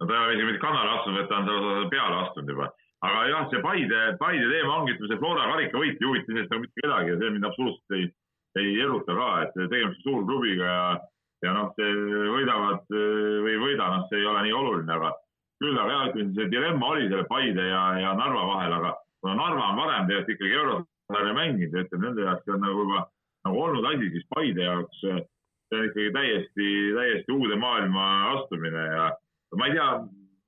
[0.00, 2.72] no ta ei ole isegi mitte kannale astunud, vaid ta on selle peale astunud juba
[3.02, 6.64] aga jah, see Paide, Paide teema ongi, ütleme see Flora karikavõit ei huvita sellest nagu
[6.64, 8.04] mitte kedagi ja see mind absoluutselt ei,
[8.62, 10.84] ei eruta ka, et tegemist on suurklubiga ja,
[11.46, 15.10] ja noh, võidavad või ei võida, noh, see ei ole nii oluline, aga
[15.62, 19.34] küll aga jah, ütleme see dilemma oli selle Paide ja, ja Narva vahel, aga kuna
[19.38, 23.04] Narva on varem tegelikult ikkagi eurosarja mänginud ja ütleme nende jaoks on nagu juba
[23.46, 26.66] nagu olnud asi, siis Paide jaoks see on ikkagi täiesti,
[26.98, 29.06] täiesti uude maailma astumine ja
[29.58, 29.88] ma ei tea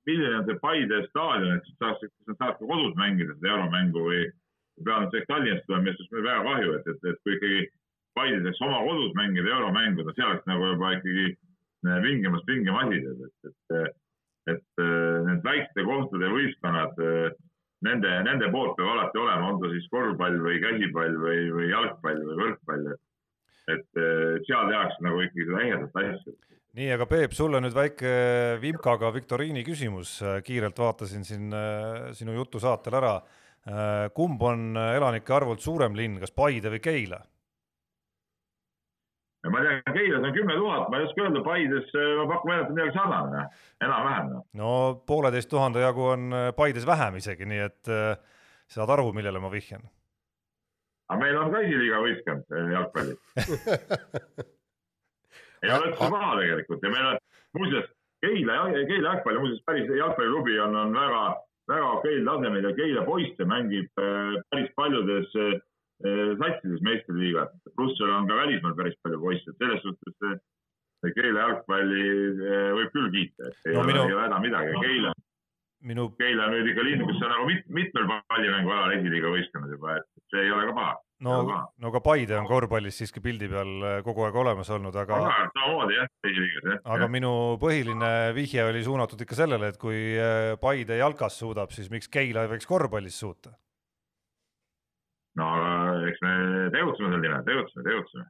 [0.05, 4.05] milline on see Paide staadion, et saaks, kas nad saavad ka kodus mängida seda euromängu
[4.09, 4.21] või
[4.83, 7.61] peavad nad Tallinnast tulema, millest oleks väga kahju, et, et, et kui ikkagi
[8.15, 12.77] Paide saaks oma kodus mängida euromängu, no see oleks nagu juba ikkagi äh, vingemast vingem
[12.83, 13.97] asi, et, et, et,
[14.53, 17.01] et äh, need väikeste kohtade võistkonnad,
[17.85, 22.23] nende, nende poolt peab alati olema, on ta siis korvpall või käsipall või, või jalgpall
[22.29, 23.01] või võrkpall, et
[23.65, 23.97] et
[24.45, 26.33] seal tehakse nagu ikkagi seda ehedat asja
[26.75, 28.11] nii, aga Peep, sulle nüüd väike
[28.61, 33.15] Vimkaga viktoriini küsimus, kiirelt vaatasin siin äh, sinu jutu saatel ära.
[33.65, 37.21] Äh, kumb on elanike arvult suurem linn, kas Paide või Keila?
[39.51, 42.63] Ma tean, Keilas on kümme tuhat, ma ei oska öelda, Paides äh, ma pakun välja,
[42.65, 43.43] et midagi sarnane,
[43.87, 44.31] enam-vähem.
[44.61, 44.71] no
[45.07, 47.93] pooleteist tuhande jagu on Paides vähem isegi, nii et
[48.71, 49.85] saad aru, millele ma vihjan.
[51.09, 54.51] aga meil on ka esiliiga võistkond jalgpallis
[55.65, 57.21] ei ole üldse paha tegelikult ja meil on
[57.57, 57.91] muuseas
[58.25, 61.21] Keila, Keila jalgpall, muuseas päris jalgpalliklubi on, on väga,
[61.69, 65.57] väga okeil tasemel ja Keila poiste mängib äh, päris paljudes äh,
[66.03, 70.41] satsides meistriliigat, pluss seal on ka välismaal päris palju poisse, et selles suhtes äh,
[71.15, 72.05] Keila jalgpalli
[72.73, 74.19] võib küll kiita, et ei no, ole minu...
[74.19, 75.13] häda midagi, Keila
[75.85, 76.09] minu...
[76.19, 79.99] Keila on nüüd ikka linn, kus on nagu mit, mitmel pallimängu alal esiliiga võistkonnad juba,
[80.01, 81.35] et see ei ole ka paha no,
[81.79, 85.19] no ka Paide on korvpallis siiski pildi peal äh, kogu aeg olemas olnud, aga.
[85.55, 86.81] samamoodi jah, esiliigas jah.
[86.95, 87.31] aga minu
[87.61, 92.45] põhiline vihje oli suunatud ikka sellele, et kui äh, Paide jalkas suudab, siis miks Keila
[92.45, 93.53] ei võiks korvpallis suuta?
[95.39, 95.84] no aga
[96.15, 98.25] eks me tegutseme sel nimel, tegutseme, tegutseme.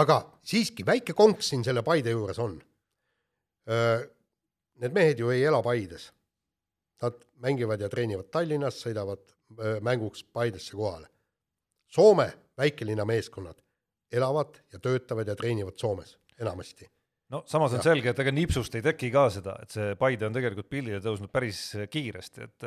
[0.00, 2.58] aga siiski väike konks siin selle Paide juures on.
[4.76, 6.10] Need mehed ju ei ela Paides.
[7.02, 9.32] Nad mängivad ja treenivad Tallinnas, sõidavad
[9.84, 11.08] mänguks Paidesse kohale.
[11.88, 13.62] Soome väikelinna meeskonnad
[14.12, 16.88] elavad ja töötavad ja treenivad Soomes enamasti
[17.32, 17.86] no samas on ja.
[17.88, 21.32] selge, et ega nipsust ei teki ka seda, et see Paide on tegelikult pildile tõusnud
[21.32, 21.60] päris
[21.90, 22.66] kiiresti, et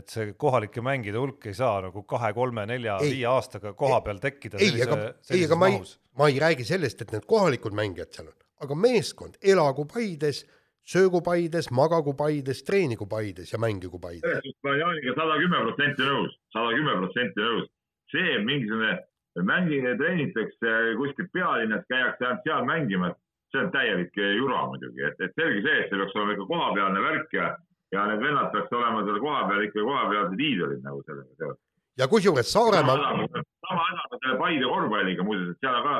[0.00, 4.20] et see kohalike mängide hulk ei saa nagu kahe, kolme, nelja, viie aastaga koha peal
[4.22, 5.80] tekkida ei, aga, ei, aga ma ei,
[6.18, 10.44] ma ei räägi sellest, et need kohalikud mängijad seal on, aga meeskond elagu Paides,
[10.86, 14.28] söögu Paides, magagu Paides, treenigu Paides ja mängigu Paides.
[14.28, 17.70] selles suhtes ma Jaaniga sada kümme protsenti nõus, sada kümme protsenti nõus.
[18.12, 18.98] see mingisugune
[19.44, 23.16] mängimine treenitakse kuskil pealinnas, käiakse ainult seal mängimas
[23.56, 27.04] see on täielik jura muidugi, et, et selge see, et see peaks olema ikka kohapealne
[27.04, 27.46] värk ja,
[27.94, 31.62] ja need vennad peaks olema seal kohapeal ikka kohapealsed iidolid nagu sellega seoses.
[31.98, 32.96] ja kusjuures Saaremaa.
[32.96, 35.96] sama häda on selle Paide korvpalliga muuseas, et seal on ka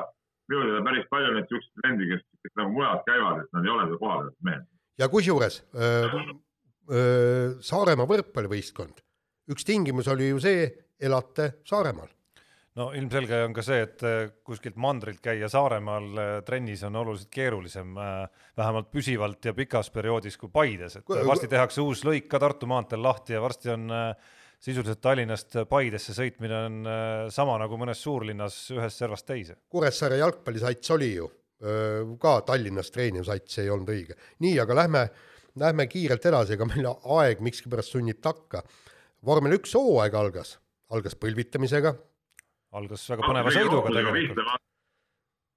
[0.53, 3.75] minu teada päris palju neid siukseid vendi, kes, kes nagu mujalt käivad, et nad ei
[3.77, 4.67] ole seal kohapealsed mehed.
[5.03, 5.63] ja kusjuures
[7.71, 9.01] Saaremaa võrkpallivõistkond,
[9.51, 10.69] üks tingimus oli ju see,
[11.03, 12.16] elate Saaremaal
[12.77, 17.31] no ilmselge on ka see, et äh, kuskilt mandrilt käia Saaremaal äh, trennis on oluliselt
[17.33, 22.41] keerulisem, äh, vähemalt püsivalt ja pikas perioodis kui Paides, et varsti tehakse uus lõik ka
[22.43, 23.89] Tartu maanteel lahti ja varsti on
[24.67, 26.77] sisuliselt Tallinnast Paidesse sõitmine on
[27.33, 29.59] sama nagu mõnes suurlinnas ühest servast teise.
[29.69, 31.29] Kuressaare jalgpallisats oli ju
[32.21, 34.17] ka Tallinnas treeniv sats, ei olnud õige.
[34.45, 35.03] nii, aga lähme,
[35.61, 38.65] lähme kiirelt edasi, ega meil aeg miskipärast sunnib takka.
[39.25, 40.57] vormel üks hooaeg algas,
[40.93, 41.95] algas põlvitamisega
[42.77, 44.55] algas väga põneva sõiduga tegelikult.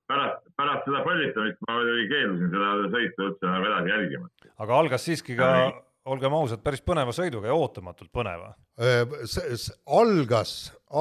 [0.10, 4.34] pärast, pärast seda põlvitamist ma muidugi keeldusin seda sõitu üldse nagu edasi jälgima.
[4.66, 5.52] aga algas siiski ka,
[6.10, 8.54] olgem ausad, päris põneva sõiduga ja ootamatult põneva.
[10.00, 10.54] algas,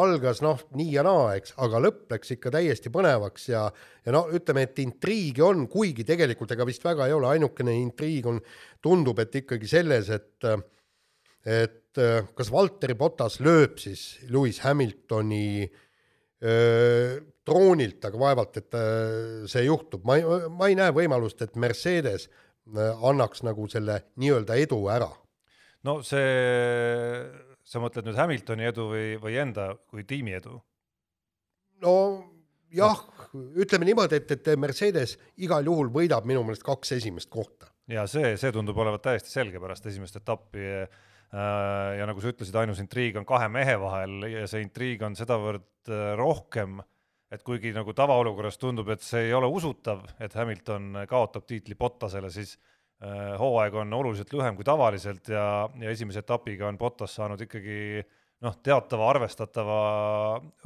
[0.02, 3.68] algas noh, nii ja naa, eks, aga lõpp läks ikka täiesti põnevaks ja,
[4.04, 8.26] ja no ütleme, et intriigi on, kuigi tegelikult ega vist väga ei ole, ainukene intriig
[8.28, 8.42] on,
[8.85, 10.50] tundub, et ikkagi selles, et
[11.48, 12.00] et
[12.37, 15.85] kas Valteri Potas lööb siis Lewis Hamiltoni äh,
[16.38, 18.77] droonilt, aga vaevalt, et
[19.51, 20.24] see juhtub, ma ei,
[20.55, 22.29] ma ei näe võimalust, et Mercedes
[22.77, 25.09] annaks nagu selle nii-öelda edu ära.
[25.88, 26.29] no see,
[27.64, 30.61] sa mõtled nüüd Hamiltoni edu või, või enda kui tiimi edu?
[31.83, 31.94] no
[32.74, 37.72] jah no., ütleme niimoodi, et, et Mercedes igal juhul võidab minu meelest kaks esimest kohta.
[37.88, 40.68] ja see, see tundub olevat täiesti selge pärast esimest etappi
[41.29, 45.12] Äh, ja nagu sa ütlesid, ainus intriig on kahe mehe vahel ja see intriig on
[45.16, 45.77] sedavõrd äh,
[46.16, 46.79] rohkem,
[47.33, 52.31] et kuigi nagu tavaolukorras tundub, et see ei ole usutav, et Hamilton kaotab tiitli Bottasele,
[52.33, 52.55] siis
[53.03, 58.01] äh, hooaeg on oluliselt lühem kui tavaliselt ja, ja esimese etapiga on Bottas saanud ikkagi
[58.44, 59.79] noh, teatava arvestatava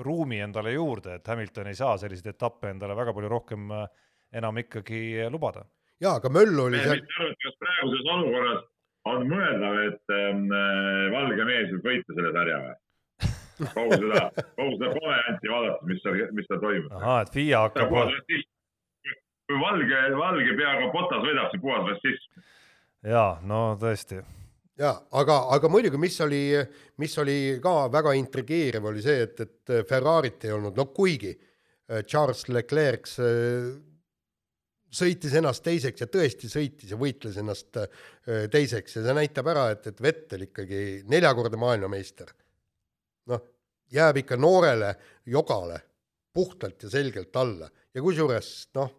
[0.07, 3.71] ruumi endale juurde, et Hamilton ei saa selliseid etappe endale väga palju rohkem
[4.33, 5.65] enam ikkagi lubada.
[6.01, 7.03] jaa, aga möll oli seal.
[7.59, 8.63] praeguses olukorras
[9.11, 12.75] on mõeldav, et ähm, äh, valge mees võib võita selle sarja või?
[13.61, 14.25] Kogu seda,
[14.57, 16.95] kogu seda varianti vaadates, mis seal, mis seal toimub.
[16.99, 17.97] ahah, et FIA hakkab.
[19.51, 22.43] kui valge, valge peaga Potas võidab, see puhas rassism.
[23.15, 24.23] ja no tõesti.
[24.81, 26.43] ja aga, aga muidugi, mis oli,
[27.03, 32.05] mis oli ka väga intrigeeriv, oli see, et, et Ferrarit ei olnud, no kuigi äh,
[32.05, 33.11] Charles Leclerc
[34.93, 37.88] sõitis ennast teiseks ja tõesti sõitis ja võitles ennast äh,
[38.53, 42.33] teiseks ja see näitab ära, et, et Vettel ikkagi neljakordne maailmameister,
[43.93, 44.95] jääb ikka noorele
[45.27, 45.81] jogale
[46.33, 47.69] puhtalt ja selgelt alla.
[47.95, 48.91] Ja kusjuures noh,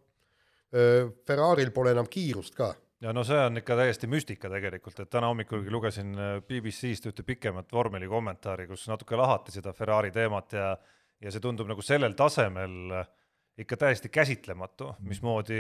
[1.28, 2.74] Ferrari'l pole enam kiirust ka.
[3.04, 6.14] Ja no see on ikka täiesti müstika tegelikult, et täna hommikulgi lugesin
[6.48, 10.70] BBC-st ühte pikemat vormeli kommentaari, kus natuke lahati seda Ferrari teemat ja
[11.24, 12.96] ja see tundub nagu sellel tasemel
[13.60, 15.60] ikka täiesti käsitlematu, mismoodi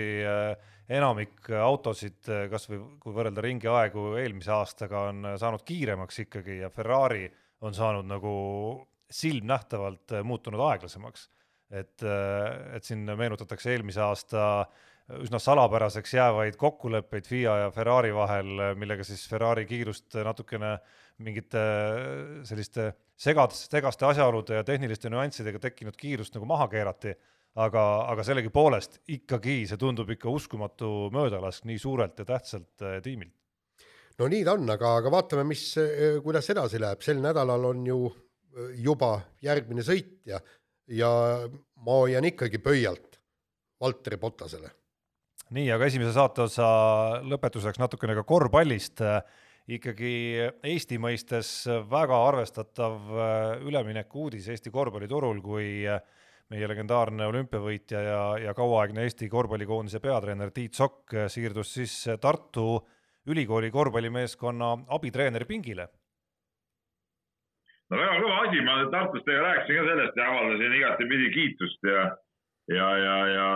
[0.89, 7.27] enamik autosid, kas või kui võrrelda ringiaegu eelmise aastaga, on saanud kiiremaks ikkagi ja Ferrari
[7.63, 8.33] on saanud nagu
[9.11, 11.29] silmnähtavalt muutunud aeglasemaks.
[11.73, 12.03] et,
[12.73, 14.65] et siin meenutatakse eelmise aasta
[15.19, 20.77] üsna salapäraseks jäävaid kokkuleppeid FIA ja Ferrari vahel, millega siis Ferrari kiirust natukene
[21.25, 21.63] mingite
[22.47, 27.15] selliste segaste, segaste asjaolude ja tehniliste nüanssidega tekkinud kiirust nagu maha keerati
[27.61, 33.33] aga, aga sellegipoolest ikkagi see tundub ikka uskumatu möödalask nii suurelt ja tähtsalt äh, tiimilt.
[34.19, 37.85] no nii ta on, aga, aga vaatame, mis, äh, kuidas edasi läheb, sel nädalal on
[37.87, 38.21] ju äh,
[38.83, 40.39] juba järgmine sõit ja,
[41.83, 43.19] ma hoian ikkagi pöialt
[43.81, 44.71] Valteri Potasele.
[45.53, 46.67] nii, aga esimese saateosa
[47.27, 49.01] lõpetuseks natukene ka korvpallist
[49.67, 50.13] ikkagi
[50.63, 53.13] Eesti mõistes väga arvestatav
[53.63, 55.85] ülemineku uudis Eesti korvpalliturul, kui
[56.53, 62.81] meie legendaarne olümpiavõitja ja, ja kauaaegne Eesti korvpallikoondise peatreener Tiit Sokk siirdus siis Tartu
[63.31, 65.87] ülikooli korvpallimeeskonna abitreeneri pingile.
[67.93, 72.03] No väga kõva asi, ma Tartus teiega rääkisin ka sellest ja avaldasin igatepidi kiitust ja
[72.71, 73.47] ja, ja, ja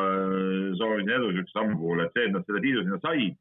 [0.77, 3.37] soovisin edu niisuguse sammu puhul, et see, et nad selle tiidu sinna said,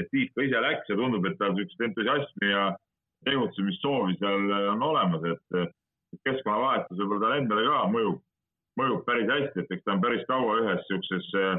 [0.00, 2.62] et Tiit ka ise läks ja tundub, et tal niisugust entusiasmi ja
[3.28, 8.22] tegutsemissoovi seal on olemas, et keskkonnavahetus võib-olla talle endale ka mõjub
[8.80, 10.90] mõjub päris hästi, et eks ta on päris kaua ühes
[11.40, 11.58] äh,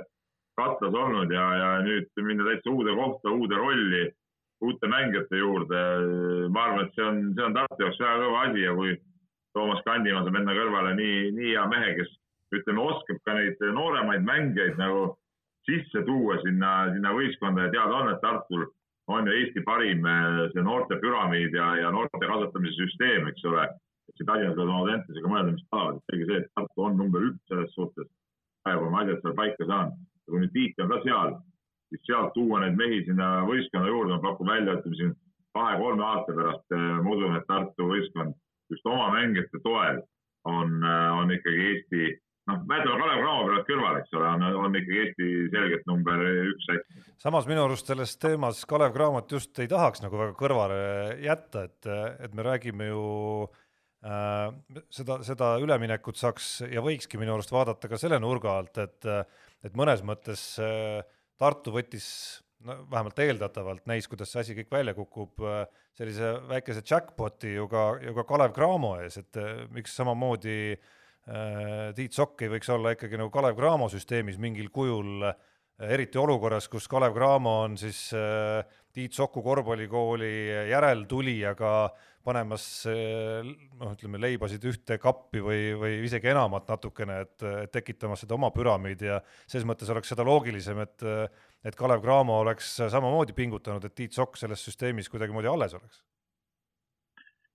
[0.58, 4.04] katlas olnud ja, ja nüüd minna täitsa uude kohta, uude rolli,
[4.62, 5.82] uute mängijate juurde.
[6.50, 8.96] ma arvan, et see on, see on Tartu jaoks väga kõva asi ja kui
[9.54, 12.10] Toomas Kandimaa saab enda kõrvale nii, nii hea mehe, kes
[12.56, 15.16] ütleme, oskab ka neid nooremaid mängijaid nagu
[15.68, 18.68] sisse tuua sinna, sinna võistkonda ja teada on, et Tartul
[19.08, 23.68] on ju Eesti parim äh, see noorte püramiid ja, ja noorte kasvatamise süsteem, eks ole
[24.16, 27.26] siin Tallinnas peavad oma Audentesega mõelda, mis tahavad, et selge see, et Tartu on number
[27.28, 28.10] üks selles suhtes.
[28.64, 31.36] praegu on asjad seal paika saanud ja kui nüüd Tiit on ka seal,
[31.92, 35.16] siis sealt tuua neid mehi sinna võistkonna juurde, ma pakun välja, ütleme siin
[35.58, 38.38] kahe-kolme aasta pärast, eh, ma usun, et Tartu võistkond
[38.72, 40.02] just oma mängijate toel
[40.46, 42.02] on, eh, on ikkagi Eesti
[42.48, 46.74] noh, jätame Kalev Cramo praegu kõrvale, eks ole, on, on ikkagi Eesti selgelt number üks
[46.76, 47.06] äkki.
[47.24, 50.82] samas minu arust selles teemas Kalev Cramot just ei tahaks nagu väga kõrvale
[51.24, 51.96] jätta, et,
[52.28, 53.08] et me räägime ju
[53.48, 53.64] äh,
[54.06, 54.52] Äh,
[54.94, 59.08] seda, seda üleminekut saaks ja võikski minu arust vaadata ka selle nurga alt, et,
[59.66, 61.02] et mõnes mõttes äh,
[61.38, 62.08] Tartu võttis,
[62.66, 65.66] no vähemalt eeldatavalt näis, kuidas see asi kõik välja kukub, äh,
[65.98, 69.40] sellise väikese jackpot'i ju ka, ju ka Kalev Cramo ees, et
[69.74, 75.26] miks samamoodi äh, Tiit Sokk ei võiks olla ikkagi nagu Kalev Cramo süsteemis mingil kujul
[75.30, 75.38] äh,
[75.94, 78.62] eriti olukorras, kus Kalev Cramo on siis äh,
[78.94, 81.74] Tiit Soku korvpallikooli järeltulijaga
[82.28, 88.36] panemas noh, ütleme leibasid ühte kappi või, või isegi enamat natukene, et, et tekitamas seda
[88.36, 91.08] oma püramiidi ja ses mõttes oleks seda loogilisem, et
[91.68, 96.04] et Kalev Cramo oleks samamoodi pingutanud, et Tiit Sokk selles süsteemis kuidagimoodi alles oleks.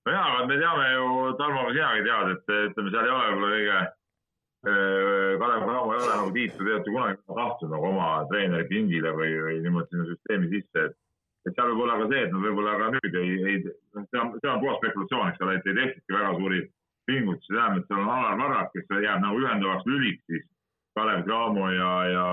[0.06, 1.08] nojaa, aga me teame ju,
[1.38, 6.00] Tarmo, ka sinagi tead, et ütleme, seal ei ole võib-olla kõige äh, Kalev Cramo ei
[6.00, 10.08] ole nagu Tiitu tegelikult ju kunagi tahtnud nagu oma treeneri pingile või, või niimoodi sinna
[10.10, 10.98] süsteemi sisse, et
[11.46, 14.32] et seal võib olla ka see, et nad võib-olla ka nüüd ei, ei, see on,
[14.38, 16.62] see on puhas spekulatsioon, eks ole, et ei tehtudki väga suuri
[17.10, 20.46] pingutusi, tähendab, et seal on Alar Varrak, kes jääb nagu ühendavaks lüliks siis
[20.94, 22.24] Kalev Cramo ja, ja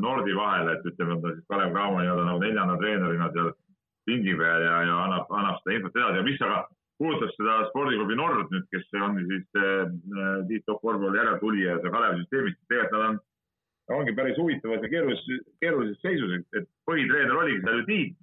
[0.00, 3.50] Nordi vahele, et ütleme, ta siis Kalev Cramo nii-öelda nagu neljanda treenerina seal
[4.08, 6.18] pingi peal ja, ja annab, annab seda infot edasi.
[6.18, 6.60] Ja mis aga
[7.00, 9.92] puudutab seda spordiklubi Nord nüüd, kes on siis äh,
[10.48, 13.20] Tiit Topp korvpalli järeltulija ja Kalevi süsteemist, tegelikult nad on,
[14.00, 18.18] ongi päris huvitavas ja keerulises, keerulises seisus, et põhitreener oligi seal ju Tiit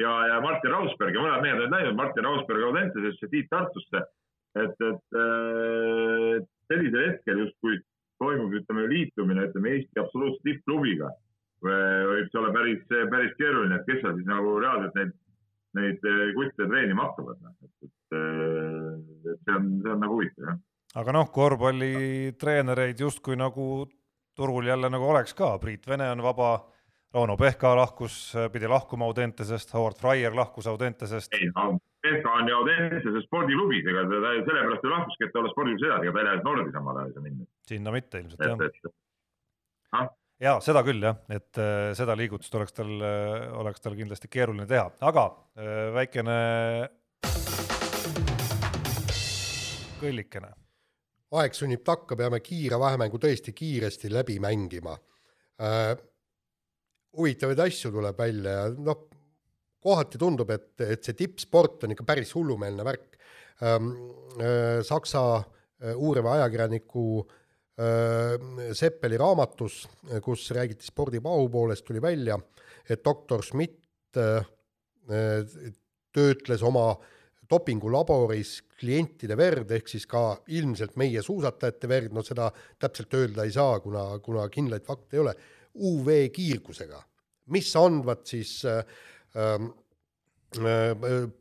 [0.00, 4.04] ja, ja Martin Rausberg ja mõned mehed olid läinud, Martin Rausberg Audentesesse, Tiit Tartusse.
[4.52, 7.78] et, et äh, sellisel hetkel justkui
[8.20, 11.10] toimub, ütleme liitumine, ütleme Eesti absoluutse tippklubiga.
[11.62, 15.12] võib see olla päris, päris keeruline, et kes seal siis nagu reaalselt neid,
[15.78, 20.18] neid äh, kutte treenima hakkavad, noh, et, et, äh, et see on, see on nagu
[20.18, 20.60] huvitav, jah.
[21.02, 23.68] aga noh, korvpallitreenereid justkui nagu
[24.34, 26.56] turul jälle nagu oleks ka, Priit Vene on vaba
[27.12, 28.14] Rauno Pehka lahkus,
[28.52, 31.34] pidi lahkuma Audentesest, Howard Fryer lahkus Audentesest.
[31.36, 35.50] ei no Pehka on ju Audentese spordiklubis, ega ta sellepärast ju lahkuski, et ta olla
[35.52, 37.44] spordiklubis edasi, ega ta ei lähe Nordi samal ajal ei saa minna.
[37.68, 38.94] sinna mitte ilmselt jah.
[39.92, 40.08] Ah?
[40.40, 44.66] jaa, seda küll jah, et äh, seda liigutust oleks tal äh,, oleks tal kindlasti keeruline
[44.70, 45.26] teha, aga
[45.60, 46.38] äh, väikene
[50.00, 50.54] kõllikene.
[51.42, 54.96] aeg sunnib takka, peame kiire vahemängu tõesti kiiresti läbi mängima
[57.18, 59.06] huvitavaid asju tuleb välja ja noh,
[59.82, 63.18] kohati tundub, et, et see tippsport on ikka päris hullumeelne värk
[63.66, 63.94] ähm,.
[64.40, 69.82] Äh, Saksa äh, uuriva ajakirjaniku äh, Seppeli raamatus,
[70.24, 72.38] kus räägiti spordi pahupoolest, tuli välja,
[72.88, 73.78] et doktor Schmidt
[76.12, 76.86] töötles oma
[77.48, 83.54] dopingulaboris klientide verd, ehk siis ka ilmselt meie suusatajate verd, no seda täpselt öelda ei
[83.54, 85.34] saa, kuna, kuna kindlaid fakte ei ole
[85.74, 87.00] UV-kiirgusega,
[87.54, 88.82] mis andvad siis äh,
[89.36, 89.70] äh,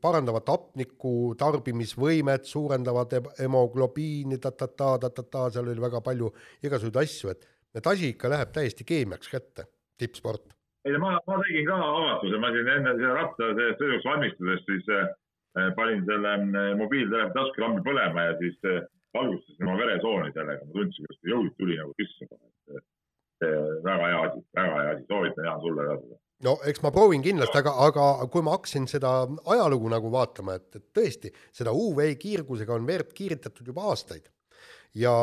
[0.01, 6.31] parandavad hapniku tarbimisvõimet, suurendavad hemoglobiini ta-ta-ta, ta-ta-ta, seal oli väga palju
[6.63, 10.55] igasuguseid asju, et et asi ikka läheb täiesti keemiaks kätte, tippsport.
[10.85, 15.11] ei, ma, ma tegin ka avatuse, ma siin enne selle ratta sõiduks valmistudes siis äh,
[15.77, 18.81] panin selle äh, mobiiltelefoni taskulambi põlema ja siis äh,
[19.15, 22.27] valgustasin oma veresooni sellega, ma tundsin, kuidas jõud tuli nagu sisse
[23.41, 26.19] väga hea asi, väga hea asi, soovitan Jaan sulle ka seda.
[26.47, 29.13] no eks ma proovin kindlasti, aga, aga kui ma hakkasin seda
[29.55, 34.29] ajalugu nagu vaatama, et, et tõesti, seda UV kiirgusega on verd kiiritatud juba aastaid.
[34.97, 35.13] Ja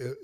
[0.00, 0.14] e,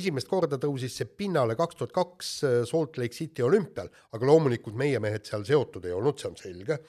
[0.00, 2.30] esimest korda tõusis see pinnale kaks tuhat kaks
[2.70, 6.80] Salt Lake City olümpial, aga loomulikult meie mehed seal seotud ei olnud, see on selge.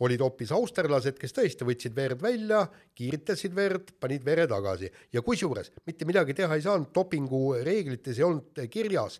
[0.00, 2.62] Olid hoopis austerlased, kes tõesti võtsid verd välja,
[2.96, 4.88] kiiritasid verd, panid vere tagasi.
[5.12, 9.18] Ja kusjuures mitte midagi teha ei saanud, dopingureeglites ei olnud kirjas,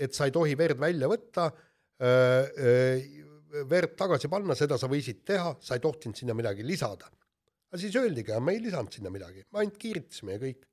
[0.00, 1.50] et sa ei tohi verd välja võtta,
[3.70, 7.10] verd tagasi panna, seda sa võisid teha, sa ei tohtinud sinna midagi lisada.
[7.70, 10.64] aga siis öeldigi, me ei lisanud sinna midagi, ainult kiiritasime ja kõik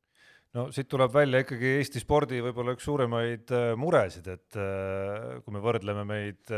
[0.58, 6.06] no siit tuleb välja ikkagi Eesti spordi võib-olla üks suuremaid muresid, et kui me võrdleme
[6.08, 6.54] meid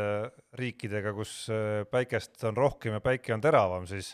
[0.60, 1.34] riikidega, kus
[1.92, 4.14] päikest on rohkem ja päike on teravam, siis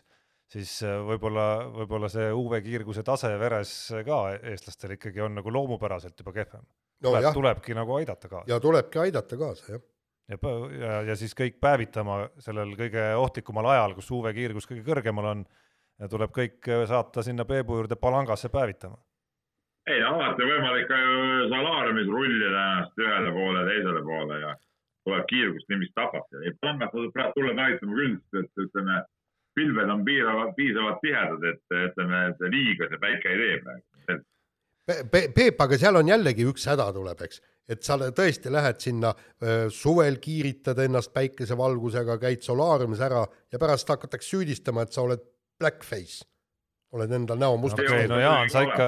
[0.52, 0.78] siis
[1.08, 3.72] võib-olla, võib-olla see UV-kiirguse tase veres
[4.06, 4.20] ka
[4.52, 6.66] eestlastel ikkagi on nagu loomupäraselt juba kehvem
[7.04, 7.10] no,.
[7.10, 8.50] Tuleb, tulebki nagu aidata kaasa.
[8.52, 9.84] ja tulebki aidata kaasa, jah.
[10.30, 10.38] ja,
[10.80, 15.44] ja, ja siis kõik päevitama sellel kõige ohtlikumal ajal, kus UV-kiirgus kõige kõrgemal on,
[16.12, 18.98] tuleb kõik saata sinna Peebu juurde palangasse päevitama
[19.88, 24.54] ei, alati on võimalik ka ju salaariumis rullida ennast ühele poole, teisele poole ja
[25.06, 26.26] tuleb kiirgust nii, mis tapab.
[26.42, 29.02] ei, pangad tasub praegu tulla näitama küll, sest ütleme,
[29.56, 34.24] pilved on piisavalt, piisavalt tihedad, et ütleme, et liiga see päike ei tee praegu.
[34.86, 37.40] Peep, aga seal on jällegi üks häda tuleb, eks,
[37.74, 39.16] et sa tõesti lähed sinna
[39.74, 45.26] suvel, kiiritad ennast päikesevalgusega, käid solaariumis ära ja pärast hakatakse süüdistama, et sa oled
[45.60, 46.26] blackface.
[46.96, 48.86] Oled enda näo mustaks okay, no Jaan, sa ikka,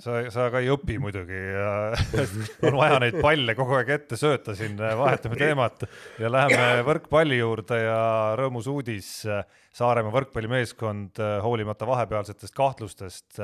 [0.00, 1.72] sa, sa ka ei õpi muidugi ja
[2.70, 5.84] on vaja neid palle kogu aeg ette sööta siin, vahetame teemat
[6.22, 7.98] ja läheme võrkpalli juurde ja
[8.40, 9.10] rõõmus uudis.
[9.76, 13.42] Saaremaa võrkpallimeeskond hoolimata vahepealsetest kahtlustest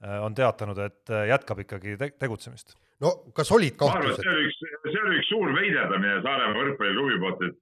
[0.00, 2.76] on teatanud, et jätkab ikkagi te tegutsemist.
[3.04, 4.22] no kas olid kahtlused?
[4.22, 7.58] see oli üks, see oli üks suur veiderdamine Saaremaa võrkpalliklubi poolt, et,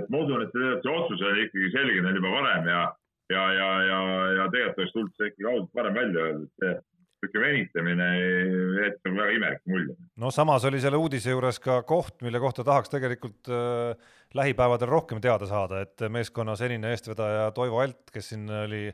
[0.00, 2.86] et ma usun, et see otsus oli ikkagi selge neil juba varem ja
[3.30, 4.02] ja, ja, ja,
[4.38, 6.74] ja tegelikult oleks tulnud see ikkagi ausalt varem välja öelda, et see
[7.16, 8.06] niisugune venitamine
[8.76, 9.96] jätab väga imeliku mulje.
[10.22, 15.20] no samas oli selle uudise juures ka koht, mille kohta tahaks tegelikult äh, lähipäevadel rohkem
[15.24, 18.86] teada saada, et meeskonna senine eestvedaja Toivo Alt, kes siin oli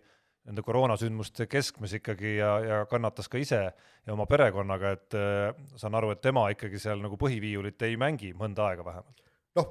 [0.48, 5.94] nende koroonasündmuste keskmes ikkagi ja, ja kannatas ka ise ja oma perekonnaga, et äh, saan
[5.98, 9.22] aru, et tema ikkagi seal nagu põhiviiulit ei mängi mõnda aega vähemalt.
[9.58, 9.68] noh,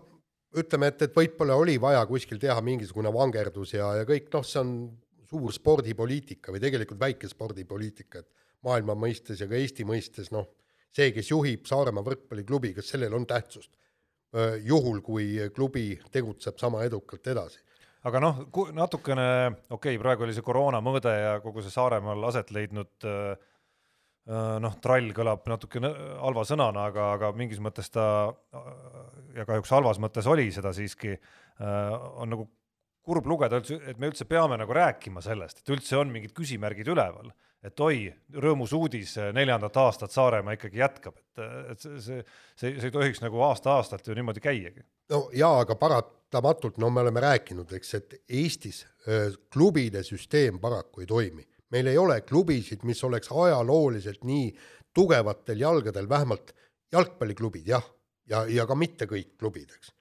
[0.62, 4.62] ütleme, et, et võib-olla oli vaja kuskil teha mingisugune vangerdus ja, ja kõik, noh, see
[4.64, 4.74] on
[5.32, 10.48] suur spordipoliitika või tegelikult väike spordipoliitika, et maailma mõistes ja ka Eesti mõistes, noh,
[10.92, 13.74] see, kes juhib Saaremaa võrkpalliklubi, kas sellel on tähtsust?
[14.64, 17.60] juhul, kui klubi tegutseb sama edukalt edasi
[18.08, 18.44] aga noh,
[18.74, 19.30] natukene,
[19.70, 23.34] okei okay,, praegu oli see koroona mõõde ja kogu see Saaremaal aset leidnud äh,
[24.30, 25.90] Äh, noh, trall kõlab natukene
[26.22, 28.04] halva sõnana, aga, aga mingis mõttes ta
[29.34, 32.46] ja kahjuks halvas mõttes oli seda siiski, äh, on nagu
[33.06, 36.92] kurb lugeda üldse, et me üldse peame nagu rääkima sellest, et üldse on mingid küsimärgid
[36.94, 37.32] üleval,
[37.66, 38.08] et oi,
[38.42, 41.44] rõõmus uudis, neljandat aastat Saaremaa ikkagi jätkab, et,
[41.74, 42.26] et see, see,
[42.56, 44.86] see, see ei tohiks nagu aasta-aastalt ju niimoodi käiagi.
[45.14, 51.06] no jaa, aga paratamatult, no me oleme rääkinud, eks, et Eestis öö, klubide süsteem paraku
[51.06, 54.52] ei toimi meil ei ole klubisid, mis oleks ajalooliselt nii
[54.94, 56.54] tugevatel jalgadel, vähemalt
[56.92, 57.86] jalgpalliklubid jah,
[58.28, 59.94] ja, ja ka mitte kõik klubid, eks.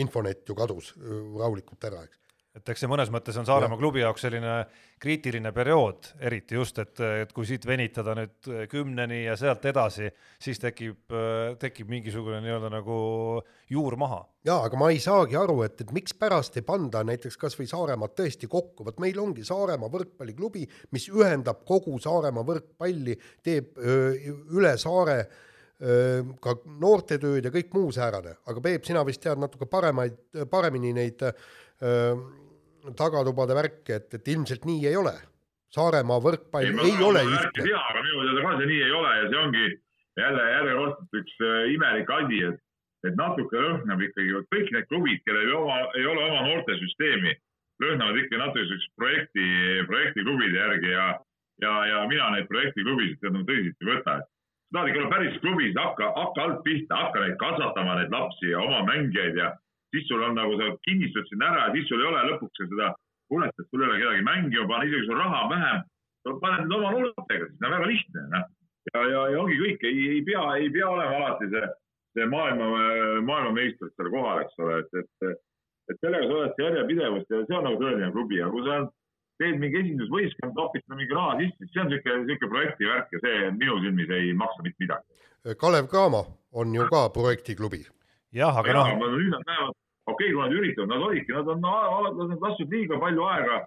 [0.00, 2.21] Infonet ju kadus rahulikult ära, eks
[2.52, 4.56] et eks see mõnes mõttes on Saaremaa klubi jaoks selline
[5.00, 10.10] kriitiline periood, eriti just, et, et kui siit venitada nüüd kümneni ja sealt edasi,
[10.42, 11.14] siis tekib,
[11.62, 12.96] tekib mingisugune nii-öelda nagu
[13.72, 14.20] juur maha.
[14.44, 18.16] jaa, aga ma ei saagi aru, et, et mikspärast ei panda näiteks kas või Saaremaad
[18.18, 24.76] tõesti kokku, vot meil ongi Saaremaa võrkpalliklubi, mis ühendab kogu Saaremaa võrkpalli, teeb öö, üle
[24.80, 25.22] saare
[25.82, 30.14] ka noortetööd ja kõik muu säärane, aga Peep, sina vist tead natuke paremaid,
[30.50, 32.12] paremini neid öö,
[32.98, 35.14] tagatubade värki, et, et ilmselt nii ei ole.
[35.72, 37.64] Saaremaa võrkpall ei, ei ole ühtne.
[37.70, 39.64] jaa, aga minu teada ka see nii ei ole ja see ongi
[40.20, 42.58] jälle järjekordselt üks äh, imelik asi, et,
[43.08, 47.32] et natuke lõhnab ikkagi, kõik need klubid, kellel ei oma, ei ole oma noortesüsteemi,
[47.82, 49.46] lõhnavad ikka natuke siukest projekti,
[49.88, 51.08] projektiklubide järgi ja,
[51.64, 54.20] ja, ja mina neid projektiklubisid tõsiselt ei võta.
[54.20, 58.52] sa tahad ikka olla päris klubis, hakka, hakka alt pihta, hakka neid kasvatama, neid lapsi
[58.52, 59.54] ja oma mängijaid ja
[59.92, 62.92] siis sul on nagu sa kinnistad sinna ära ja siis sul ei ole lõpuks seda
[63.32, 65.84] kurat, et sul ei ole kedagi mängima panna, isegi sul raha on vähem,
[66.42, 68.48] paned oma noortega, siis on väga lihtne, noh.
[68.92, 71.70] ja, ja, ja ongi kõik, ei, ei pea, ei pea olema alati see,
[72.16, 72.68] see maailma,
[73.28, 75.38] maailmameister seal kohal, eks ole, et, et,
[75.92, 78.82] et sellega sa oled järjepidevust ja see on nagu tõeline klubi, aga kui sa
[79.40, 83.16] teed mingi esindusvõistkond, topid sinna mingi raha sisse, siis see on niisugune, niisugune projekti värk
[83.16, 85.20] ja see minu silmis ei maksa mitte midagi.
[85.58, 86.22] Kalev Cramo
[86.52, 87.80] on ju ka projektiklubi
[88.36, 88.92] jah, aga noh.
[89.16, 92.74] nüüd nad näevad, okei okay,, kui nad üritavad, nad olidki, nad on, nad on lasknud
[92.74, 93.60] liiga palju aega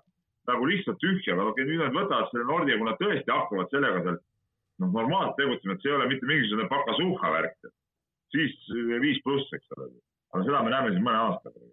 [0.49, 3.33] nagu lihtsalt tühja, aga okei okay,, nüüd nad võtavad selle Nordi ja kui nad tõesti
[3.33, 7.71] hakkavad sellega seal noh, normaalselt tegutsema, et see ei ole mitte mingisugune pakasuhha värk,
[8.36, 8.59] siis
[9.03, 9.89] viis pluss, eks ole.
[10.36, 11.71] aga seda me näeme siis mõne aastaga.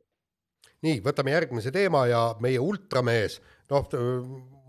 [0.86, 3.40] nii, võtame järgmise teema ja meie ultramees,
[3.72, 3.90] noh,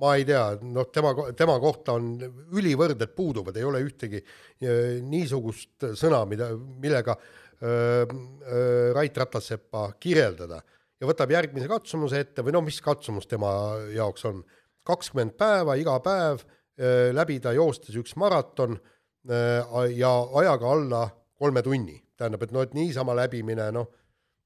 [0.01, 2.17] ma ei tea, noh, tema, tema kohta on
[2.57, 10.61] ülivõrded puuduvad, ei ole ühtegi eh, niisugust sõna, mida, millega öö, Rait Ratassepa kirjeldada
[11.03, 13.51] ja võtab järgmise katsumuse ette või no mis katsumus tema
[13.91, 14.39] jaoks on,
[14.87, 21.03] kakskümmend päeva iga päev äh, läbida joostes üks maraton äh, ja ajaga alla
[21.39, 21.99] kolme tunni.
[22.17, 23.89] tähendab, et noh, et niisama läbimine, noh,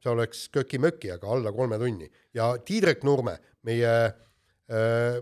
[0.02, 2.10] see oleks köki-möki, aga alla kolme tunni.
[2.34, 3.38] ja Tiidrek Nurme,
[3.68, 5.20] meie äh,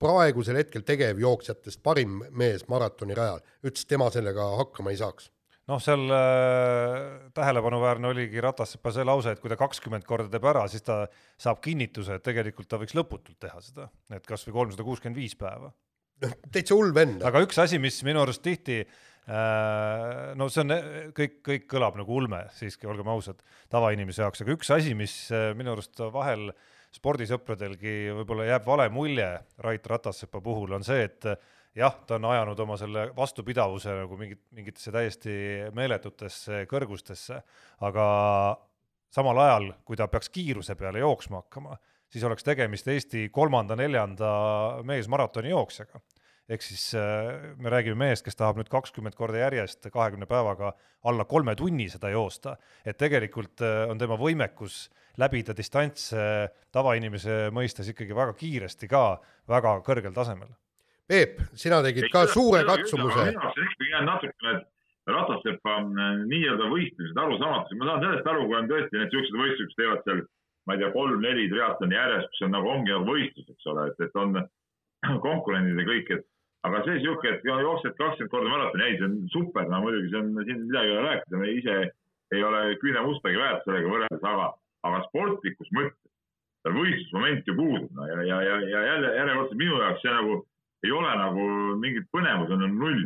[0.00, 5.30] praegusel hetkel tegevjooksjatest parim mees maratonirajal, ütles, tema sellega hakkama ei saaks
[5.70, 10.66] noh, seal äh, tähelepanuväärne oligi Ratassepa see lause, et kui ta kakskümmend korda teeb ära,
[10.70, 11.04] siis ta
[11.40, 15.72] saab kinnituse, et tegelikult ta võiks lõputult teha seda, et kasvõi kolmsada kuuskümmend viis päeva.
[16.24, 17.24] noh, täitsa hull vend.
[17.24, 20.76] aga üks asi, mis minu arust tihti äh, no see on
[21.16, 23.40] kõik, kõik kõlab nagu ulme siiski, olgem ausad,
[23.72, 26.50] tavainimese jaoks, aga üks asi, mis äh, minu arust vahel
[26.94, 29.26] spordisõpradelgi võib-olla jääb vale mulje
[29.64, 31.26] Rait Ratassepa puhul, on see, et
[31.78, 35.34] jah, ta on ajanud oma selle vastupidavuse nagu mingit, mingitesse täiesti
[35.74, 37.40] meeletutesse kõrgustesse,
[37.86, 38.06] aga
[39.14, 41.78] samal ajal, kui ta peaks kiiruse peale jooksma hakkama,
[42.10, 44.34] siis oleks tegemist Eesti kolmanda-neljanda
[44.86, 46.00] meesmaratoni jooksjaga.
[46.48, 50.74] ehk siis äh, me räägime mehest, kes tahab nüüd kakskümmend korda järjest kahekümne päevaga
[51.08, 57.88] alla kolme tunni seda joosta, et tegelikult äh, on tema võimekus läbida distantse tavainimese mõistes
[57.88, 59.06] ikkagi väga kiiresti ka
[59.48, 60.52] väga kõrgel tasemel
[61.08, 63.26] Peep, sina tegid ka suure katsumuse.
[63.28, 64.52] minu jaoks ikkagi jäänud natukene
[65.04, 69.68] Ratasepa äh, nii-öelda võistlused arusaamatuks, ma saan sellest aru, kui on tõesti need siuksed võistlused,
[69.68, 70.22] kes teevad seal,
[70.64, 74.00] ma ei tea, kolm-neli triatloni järjest, mis on nagu ongi nagu võistlus, eks ole, et,
[74.06, 74.38] et on
[75.26, 76.24] konkurendid ja kõik, et
[76.64, 80.22] aga see sihuke, et jooksed kakskümmend korda maratoni, ei, see on super, no muidugi see
[80.22, 81.76] on, siin midagi ei ole rääkida, me ise
[82.32, 84.48] ei ole küüne mustagi väärt sellega võrreldes, aga,
[84.88, 86.00] aga sportlikus mõttes
[86.64, 90.40] seal võistlusmoment ju puudub, no ja, ja, ja, ja jälle järjekordselt minu jaoks see nagu
[90.84, 91.44] ei ole nagu
[91.80, 93.04] mingit põnevus on null.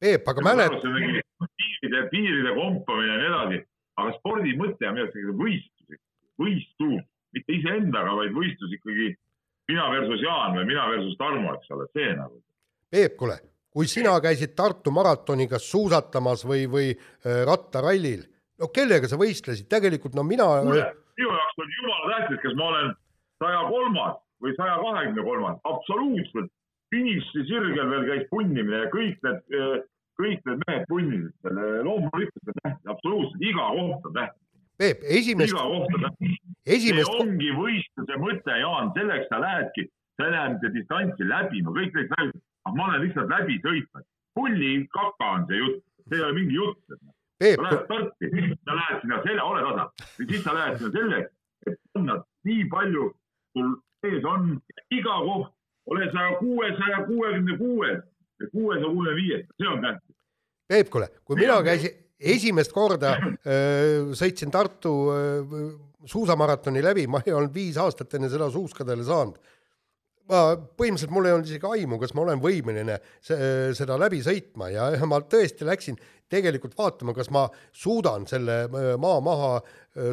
[0.00, 0.84] Peep, aga mäletad.
[0.84, 3.60] piiride, piiride kompamine ja nii edasi,
[4.00, 6.00] aga spordi mõte on minu arust ikkagi võistlus,
[6.40, 7.04] võistlus,
[7.36, 9.10] mitte iseendaga, vaid võistlus ikkagi
[9.70, 12.40] mina versus Jaan või mina versus Tarmo, eks ole, see nagu.
[12.94, 13.38] Peep, kuule,
[13.72, 18.26] kui sina käisid Tartu maratoni kas suusatamas või, või äh, rattarallil,
[18.60, 20.48] no kellega sa võistlesid, tegelikult no mina.
[20.64, 22.92] minu jaoks on jumala tähtis, kas ma olen
[23.42, 26.52] saja kolmas või saja kahekümne kolmas, absoluutselt
[26.94, 29.76] finiši sirgel veel käis punnimine ja kõik need, eh,
[30.20, 34.40] kõik need mehed punnisid selle, loomulikult on tähtis, absoluutselt iga koht on tähtis.
[34.82, 35.54] Peep, esimest.
[35.54, 36.38] iga koht on tähtis.
[36.76, 37.10] esimest.
[37.10, 39.86] see ongi võistluse mõte, Jaan, selleks sa lähedki,
[40.20, 44.06] sa lähed distantsi läbima, kõik need räägivad, ah ma olen lihtsalt läbi sõitnud.
[44.34, 46.78] pulli kaka on see jutt, see ei ole mingi jutt.
[47.38, 47.58] Peep.
[47.58, 48.30] sa lähed starti,
[48.66, 51.30] sa lähed sinna selja, ole tasa, siis sa lähed sinna selleks,
[51.66, 53.10] et panna nii palju
[53.54, 54.48] sul sees on,
[54.90, 55.53] iga koht
[55.86, 58.00] ole saja kuuesaja kuuekümne kuues
[58.40, 60.16] või kuuesaja kuuekümne viies, see on tähtis.
[60.68, 65.42] Peep, kuule, kui mina käisin esimest korda öö, sõitsin Tartu öö,
[66.08, 69.38] suusamaratoni läbi, ma ei olnud viis aastat enne seda suuskadele saanud.
[70.30, 74.90] Ma põhimõtteliselt mul ei olnud isegi aimu, kas ma olen võimeline seda läbi sõitma ja
[75.10, 75.98] ma tõesti läksin
[76.30, 78.64] tegelikult vaatama, kas ma suudan selle
[79.00, 79.50] maa maha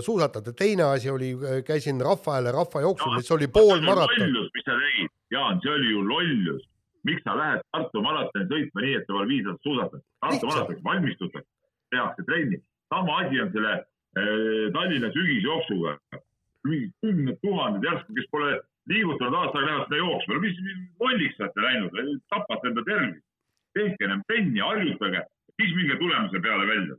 [0.03, 0.53] suusatada.
[0.53, 1.32] teine asi oli,
[1.66, 4.36] käisin Rahva Hääle rahvajooksul mis oli pool maraton.
[4.53, 5.14] mis sa tegid?
[5.32, 6.68] Jaan, see oli ju lollus.
[7.03, 10.03] miks sa lähed Tartu maratoni sõitma nii, et sa pole viis aastat suusatanud?
[10.22, 11.49] Tartu maratoniks valmistutakse,
[11.89, 12.59] tehakse trenni.
[12.93, 15.95] sama asi on selle äh, Tallinna sügisjooksuga.
[16.68, 18.59] mingid kümned tuhanded järsku, kes pole
[18.89, 20.34] liigutanud aasta aega, lähevad sinna jooksma.
[20.34, 20.57] no mis
[20.99, 23.25] lolliks olete läinud, tapate enda tervist.
[23.73, 25.23] tehke enam trenni, harjutage,
[25.55, 26.95] siis minge tulemuse peale välja.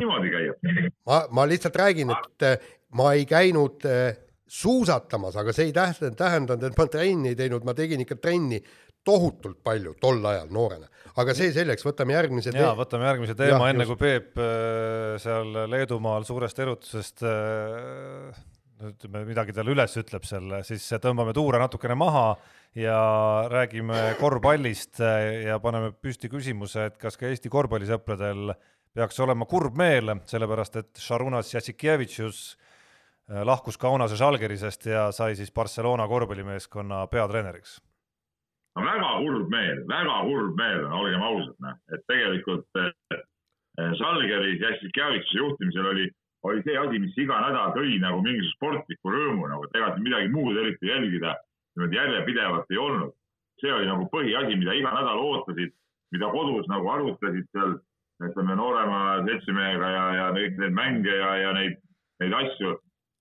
[0.00, 0.92] niimoodi käib.
[1.06, 4.16] ma, ma lihtsalt räägin, et äh, ma ei käinud äh,
[4.48, 8.62] suusatamas, aga see ei tähendanud, tähendanud, et ma trenni ei teinud, ma tegin ikka trenni
[9.04, 10.86] tohutult palju tol ajal noorena,
[11.18, 12.52] aga see selleks, võtame järgmise.
[12.54, 13.94] ja võtame järgmise teema, enne just.
[13.94, 18.42] kui Peep äh, seal Leedumaal suurest erutusest äh,
[18.90, 22.26] ütleme midagi talle üles ütleb seal, siis tõmbame tuure natukene maha
[22.78, 22.98] ja
[23.52, 28.54] räägime korvpallist äh, ja paneme püsti küsimuse, et kas ka Eesti korvpallisõpradel
[28.92, 32.44] peaks olema kurb meel, sellepärast et Šarunas Jassikevitšus
[33.30, 37.80] Äh, lahkus Kaunase Žalgirisest ja sai siis Barcelona korvpallimeeskonna peatreeneriks.
[38.76, 43.22] no väga kurb meel, väga kurb meel, olgem ausad, noh, et tegelikult äh,
[44.00, 46.08] Žalgiris Jassikjavituse juhtimisel oli,
[46.42, 50.06] oli see asi, mis iga nädal tõi nagu mingisuguse sportliku rõõmu nagu, et ega siin
[50.08, 51.36] midagi muud eriti jälgida
[51.76, 53.12] niimoodi järjepidevalt ei olnud.
[53.62, 55.70] see oli nagu põhiasi, mida iga nädal ootasid,
[56.10, 57.76] mida kodus nagu arutasid seal,
[58.26, 61.76] ütleme noorema seltsimehega ja, ja kõik neid mänge ja, ja neid,
[62.20, 62.74] neid asju.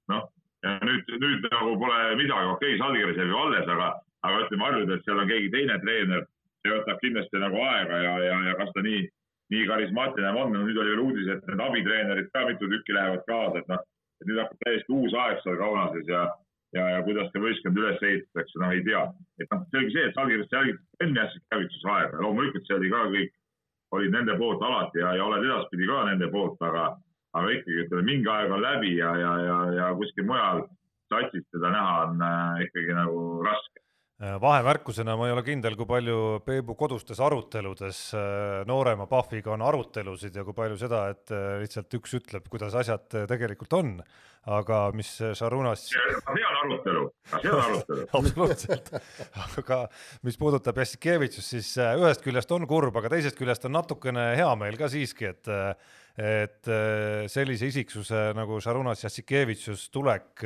[0.09, 0.23] noh,
[0.65, 3.91] ja nüüd, nüüd nagu pole midagi, okei okay,, Salgiris jääb ju alles, aga,
[4.25, 6.25] aga ütleme, harjuda, et seal on keegi teine treener,
[6.61, 9.05] see võtab kindlasti nagu aega ja, ja, ja kas ta nii
[9.51, 13.59] nii karismaatiline on, nüüd oli veel uudis, et need abitreenerid ka mitu tükki lähevad kaasa,
[13.59, 13.83] et noh,
[14.21, 16.23] et nüüd hakkab täiesti uus aeg seal Kaunases ja,
[16.77, 19.03] ja, ja kuidas see võistkond üles ehitatakse, noh ei tea.
[19.43, 23.37] et noh, selge see, et Salgiris jälgiti enne käivitusaega, loomulikult see oli ka kõik,
[23.97, 26.85] olid nende poolt alati ja, ja oled edaspidi ka nende poolt, aga,
[27.35, 30.63] aga ikkagi ütleme, mingi aeg on läbi ja, ja, ja, ja kuskil mujal
[31.11, 33.83] satsis teda näha on äh, ikkagi nagu raske
[34.21, 36.15] vahemärkusena ma ei ole kindel, kui palju
[36.45, 41.95] Peebu kodustes aruteludes äh, noorema Pahviga on arutelusid ja kui palju seda, et äh, lihtsalt
[41.97, 43.95] üks ütleb, kuidas asjad tegelikult on,
[44.51, 45.87] aga mis Šarunas.
[45.89, 48.05] see on arutelu, see on arutelu.
[48.19, 48.93] Absoluutselt,
[49.57, 49.79] aga
[50.27, 54.77] mis puudutab Jassikevitšust, siis ühest küljest on kurb, aga teisest küljest on natukene hea meel
[54.77, 55.51] ka siiski, et
[56.21, 56.67] et
[57.31, 60.43] sellise isiksuse nagu Šarunas Jassikevitšus tulek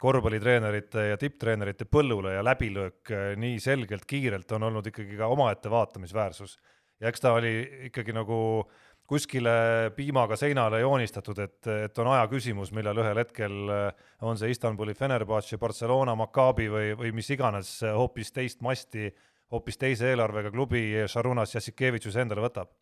[0.00, 5.70] korvpallitreenerite ja tipptreenerite põllule ja läbilöök äh, nii selgelt kiirelt on olnud ikkagi ka omaette
[5.72, 6.58] vaatamisväärsus.
[7.00, 7.54] ja eks ta oli
[7.88, 8.38] ikkagi nagu
[9.06, 14.50] kuskile piimaga seinale joonistatud, et, et on aja küsimus, millal ühel hetkel äh, on see
[14.50, 19.12] Istanbuli Fenerbahce, Barcelona, Maccabi või, või mis iganes äh, hoopis teist masti
[19.52, 22.72] hoopis teise eelarvega klubi Šarunas Jassikevitšus endale võtab.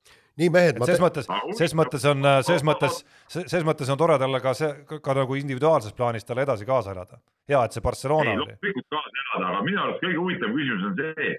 [0.40, 0.80] Nii mehed.
[0.88, 1.28] ses mõttes,
[1.58, 3.00] ses mõttes on, ses mõttes,
[3.34, 7.20] ses mõttes on tore talle ka see, ka nagu individuaalses plaanis talle edasi kaasa elada.
[7.48, 8.54] hea, et see Barcelona ei, oli.
[8.54, 11.30] loomulikult kaasa elada, aga minu arust kõige huvitavam küsimus on see,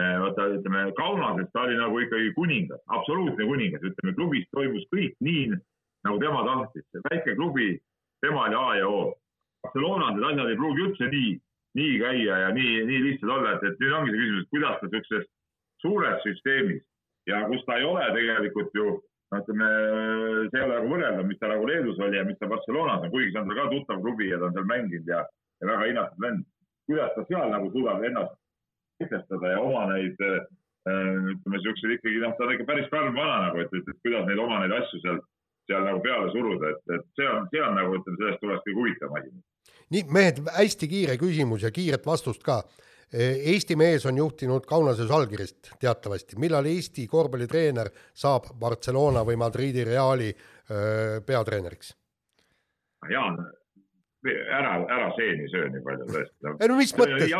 [0.00, 5.16] eh, vaata, ütleme Kaunases ta oli nagu ikkagi kuningas, absoluutne kuningas, ütleme klubis toimus kõik
[5.20, 5.46] nii,
[6.08, 7.74] nagu tema tahtis, väike klubi,
[8.24, 9.14] tema oli A ja O.
[9.60, 11.38] Barcelonas need asjad ei pruugi üldse nii
[11.78, 14.78] nii käia ja nii, nii lihtsalt olla, et, et nüüd ongi see küsimus, et kuidas
[14.80, 15.26] ta sihukeses
[15.82, 16.82] suures süsteemis
[17.30, 18.86] ja kus ta ei ole tegelikult ju
[19.30, 19.66] no ütleme,
[20.50, 23.12] see ei ole nagu võrreldav, mis ta nagu Leedus oli ja mis ta Barcelonas on,
[23.14, 25.24] kuigi see on tal ka tuttav klubi ja ta on seal mänginud ja,
[25.62, 26.46] ja väga hinnatud vend.
[26.90, 28.34] kuidas ta seal nagu suudab ennast
[28.98, 30.40] kehtestada ja oma neid äh,
[31.34, 34.26] ütleme siukseid ikkagi noh, ta on ikka päris karm vana nagu, et, et, et kuidas
[34.26, 35.22] neid oma neid asju seal,
[35.70, 38.80] seal nagu peale suruda, et, et see on, see on nagu ütleme, sellest tuleks kõige
[38.82, 39.32] huvitavam asi
[39.94, 42.62] nii, mehed, hästi kiire küsimus ja kiiret vastust ka.
[43.10, 50.28] Eesti mees on juhtinud Kaunase Žalgirist teatavasti, millal Eesti korvpallitreener saab Barcelona või Madridi Reali
[51.26, 51.90] peatreeneriks?
[53.10, 53.40] Jaan,
[54.28, 56.52] ära, ära seeni söö nii palju tõesti.
[56.60, 57.34] ei no mis mõttes?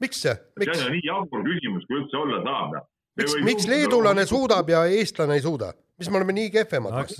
[0.00, 0.34] miks see?
[0.62, 2.78] see on nii jabur küsimus, kui üldse olla saab.
[3.18, 7.12] Miks, miks leedulane suudab ja eestlane ei suuda, mis me oleme nii kehvemad?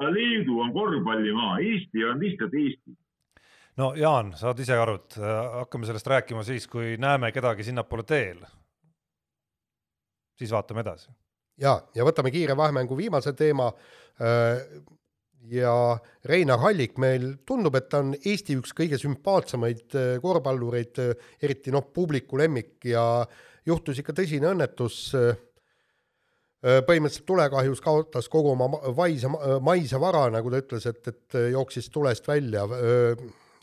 [0.00, 2.96] Leedu on korvpallimaa, Eesti on lihtsalt Eesti
[3.78, 8.06] no Jaan, saad ise aru, et äh, hakkame sellest rääkima siis, kui näeme kedagi sinnapoole
[8.08, 8.44] teel.
[10.40, 11.10] siis vaatame edasi.
[11.60, 13.72] ja, ja võtame kiire vahemängu viimase teema.
[14.20, 14.64] Äh,
[15.50, 15.74] ja
[16.24, 21.00] Reinar Hallik meil tundub, et ta on Eesti üks kõige sümpaatsemaid äh, korvpallureid,
[21.40, 23.24] eriti noh, publiku lemmik ja
[23.66, 25.06] juhtus ikka tõsine õnnetus
[26.60, 29.30] põhimõtteliselt tulekahjus kaotas kogu oma vaisa,
[29.64, 32.66] maise vara, nagu ta ütles, et, et jooksis tulest välja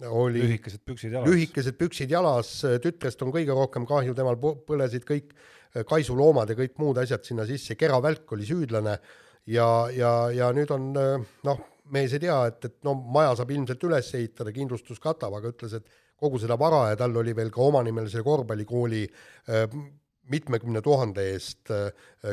[0.06, 0.42] oli.
[0.44, 2.52] Lühikesed püksid jalas, lühikesed püksid jalas,
[2.84, 7.48] tütrest on kõige rohkem kahju, temal põlesid kõik äh, kaisuloomad ja kõik muud asjad sinna
[7.50, 8.98] sisse, Kera Välk oli süüdlane
[9.54, 13.54] ja, ja, ja nüüd on äh, noh, mees ei tea, et, et no maja saab
[13.56, 17.50] ilmselt üles ehitada, kindlustus katab, aga ütles, et kogu seda vara ja tal oli veel
[17.54, 19.66] ka omanimelise korvpallikooli äh,
[20.28, 21.70] mitmekümne tuhande eest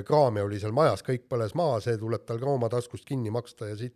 [0.02, 3.68] kraami oli seal majas, kõik põles maha, see tuleb tal ka oma taskust kinni maksta
[3.68, 3.94] ja siit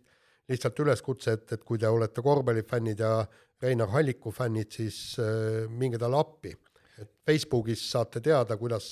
[0.49, 3.13] lihtsalt üleskutse, et, et kui te olete korvpallifännid ja
[3.61, 6.55] Reinar Halliku fännid, siis äh, minge talle appi.
[6.99, 8.89] et Facebookis saate teada, kuidas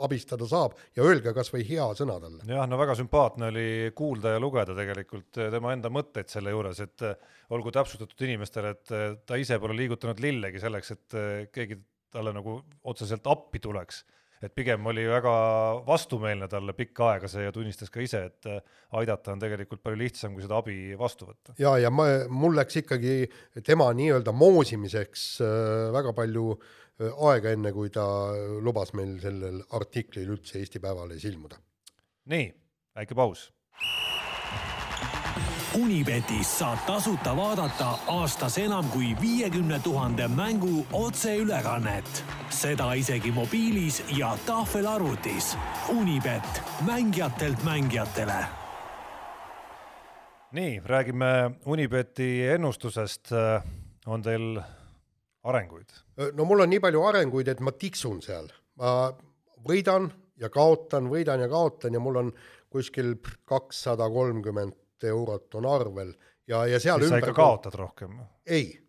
[0.00, 2.46] abistada saab ja öelge kas või hea sõna talle.
[2.48, 6.80] jah, no väga sümpaatne oli kuulda ja lugeda tegelikult äh, tema enda mõtteid selle juures,
[6.80, 7.16] et äh,
[7.52, 8.92] olgu täpsustatud inimestele, et
[9.26, 11.16] ta ise pole liigutanud lillegi selleks, et
[11.52, 11.76] keegi
[12.12, 12.54] talle nagu
[12.88, 14.00] otseselt appi tuleks
[14.42, 15.32] et pigem oli väga
[15.86, 18.60] vastumeelne talle pikka aega see ja tunnistas ka ise, et äh,
[18.98, 21.56] aidata on tegelikult palju lihtsam, kui seda abi vastu võtta.
[21.62, 23.16] ja, ja ma, mul läks ikkagi
[23.66, 28.06] tema nii-öelda moosimiseks äh, väga palju äh, aega, enne kui ta
[28.62, 31.60] lubas meil sellel artiklil üldse Eesti Päevalehes ilmuda.
[32.32, 32.48] nii,
[32.98, 33.50] väike paus
[35.72, 42.24] Unibetis saab tasuta vaadata aastas enam kui viiekümne tuhande mängu otseülekannet.
[42.50, 45.56] seda isegi mobiilis ja tahvelarvutis.
[45.88, 48.44] Unibet, mängijatelt mängijatele
[50.52, 53.28] nii, räägime Unibeti ennustusest.
[54.06, 54.60] on teil
[55.42, 55.88] arenguid?
[56.32, 59.12] no mul on nii palju arenguid, et ma tiksun seal, ma
[59.68, 62.32] võidan ja kaotan, võidan ja kaotan ja mul on
[62.68, 63.14] kuskil
[63.44, 66.12] kakssada kolmkümmend eurot on arvel
[66.48, 67.20] ja, ja seal siis ümber.
[67.20, 68.18] sa ikka kaotad rohkem?
[68.46, 68.82] ei,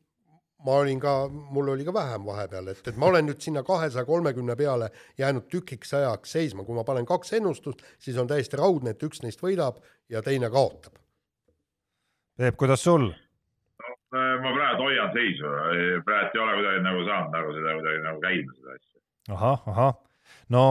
[0.66, 4.06] ma olin ka, mul oli ka vähem vahepeal, et, et ma olen nüüd sinna kahesaja
[4.06, 8.96] kolmekümne peale jäänud tükiks ajaks seisma, kui ma panen kaks ennustust, siis on täiesti raudne,
[8.96, 10.96] et üks neist võidab ja teine kaotab.
[12.38, 13.12] Peep, kuidas sul?
[14.14, 15.50] ma praegu hoian seisu,
[16.06, 19.00] praegu ei ole kuidagi nagu saanud nagu seda kuidagi nagu käima seda asja.
[19.34, 19.96] ahah, ahah,
[20.54, 20.66] no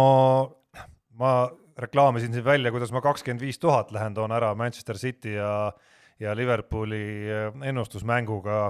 [1.19, 1.33] ma
[1.79, 5.73] reklaamisin siin välja, kuidas ma kakskümmend viis tuhat lähen, toon ära Manchester City ja,
[6.21, 7.05] ja Liverpooli
[7.65, 8.67] ennustusmänguga.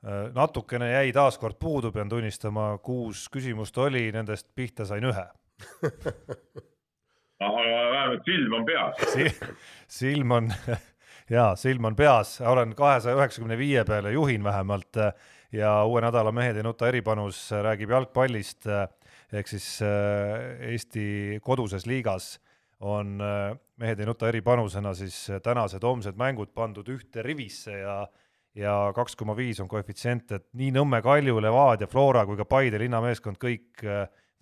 [0.00, 5.26] Äh, natukene jäi taaskord puudu, pean tunnistama, kuus küsimust oli, nendest pihta sain ühe.
[7.40, 8.96] Aga vähemalt silm on peas.
[9.12, 9.26] Si.
[9.88, 10.48] silm on
[11.36, 14.96] jaa, silm on peas, olen kahesaja üheksakümne viie peale, juhin vähemalt
[15.52, 18.66] ja uue nädala Mehed ei nuta eripanus räägib jalgpallist
[19.32, 22.38] ehk siis Eesti koduses liigas
[22.80, 23.18] on
[23.80, 28.02] Mehed ei nuta eripanusena siis tänased homsed mängud pandud ühte rivisse ja
[28.58, 32.80] ja kaks koma viis on koefitsient, et nii Nõmme, Kalju, Levadia, Flora kui ka Paide
[32.82, 33.84] linnameeskond kõik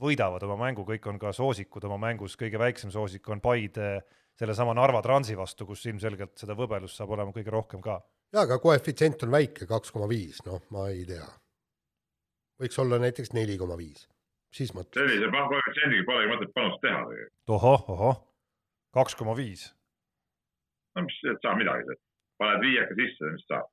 [0.01, 3.99] võidavad oma mängu, kõik on ka soosikud oma mängus, kõige väiksem soosik on Paide
[4.39, 7.99] sellesama Narva Transi vastu, kus ilmselgelt seda võbelust saab olema kõige rohkem ka.
[8.32, 11.26] jaa, aga koefitsient on väike, kaks koma viis, noh, ma ei tea.
[12.62, 14.07] võiks olla näiteks neli koma viis,
[14.59, 14.98] siis mõtled.
[14.98, 17.56] sellise koefitsiendiga polegi mõtet panust teha tegelikult.
[17.56, 18.20] ohoh, ohoh,
[18.98, 19.68] kaks koma viis.
[20.96, 21.98] no mis, saab midagi,
[22.42, 23.70] paned viieka sisse, mis saab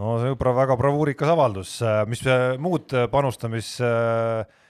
[0.00, 1.76] no see on väga bravuurikas avaldus,
[2.08, 2.24] mis
[2.64, 4.61] muud panustamis äh, Äh,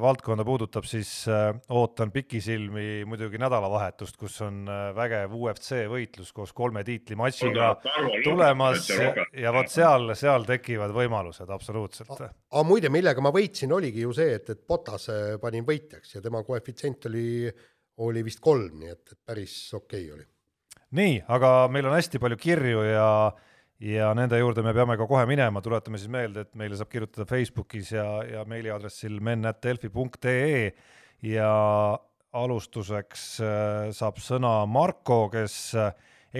[0.00, 6.52] valdkonda puudutab, siis äh, ootan pikisilmi muidugi nädalavahetust, kus on äh, vägev UFC võitlus koos
[6.56, 7.70] kolme tiitlimatšiga
[8.26, 8.90] tulemas
[9.44, 12.12] ja vot seal, seal tekivad võimalused absoluutselt.
[12.20, 15.08] aga muide, millega ma võitsin, oligi ju see, et, et Potas
[15.42, 17.48] panin võitjaks ja tema koefitsient oli,
[18.04, 20.28] oli vist kolm, nii et, et päris okei okay oli.
[21.00, 23.08] nii, aga meil on hästi palju kirju ja
[23.78, 27.26] ja nende juurde me peame ka kohe minema, tuletame siis meelde, et meile saab kirjutada
[27.30, 30.72] Facebookis ja, ja meiliaadressil men.delfi.ee
[31.28, 31.50] ja
[32.38, 35.92] alustuseks äh, saab sõna Marko, kes äh,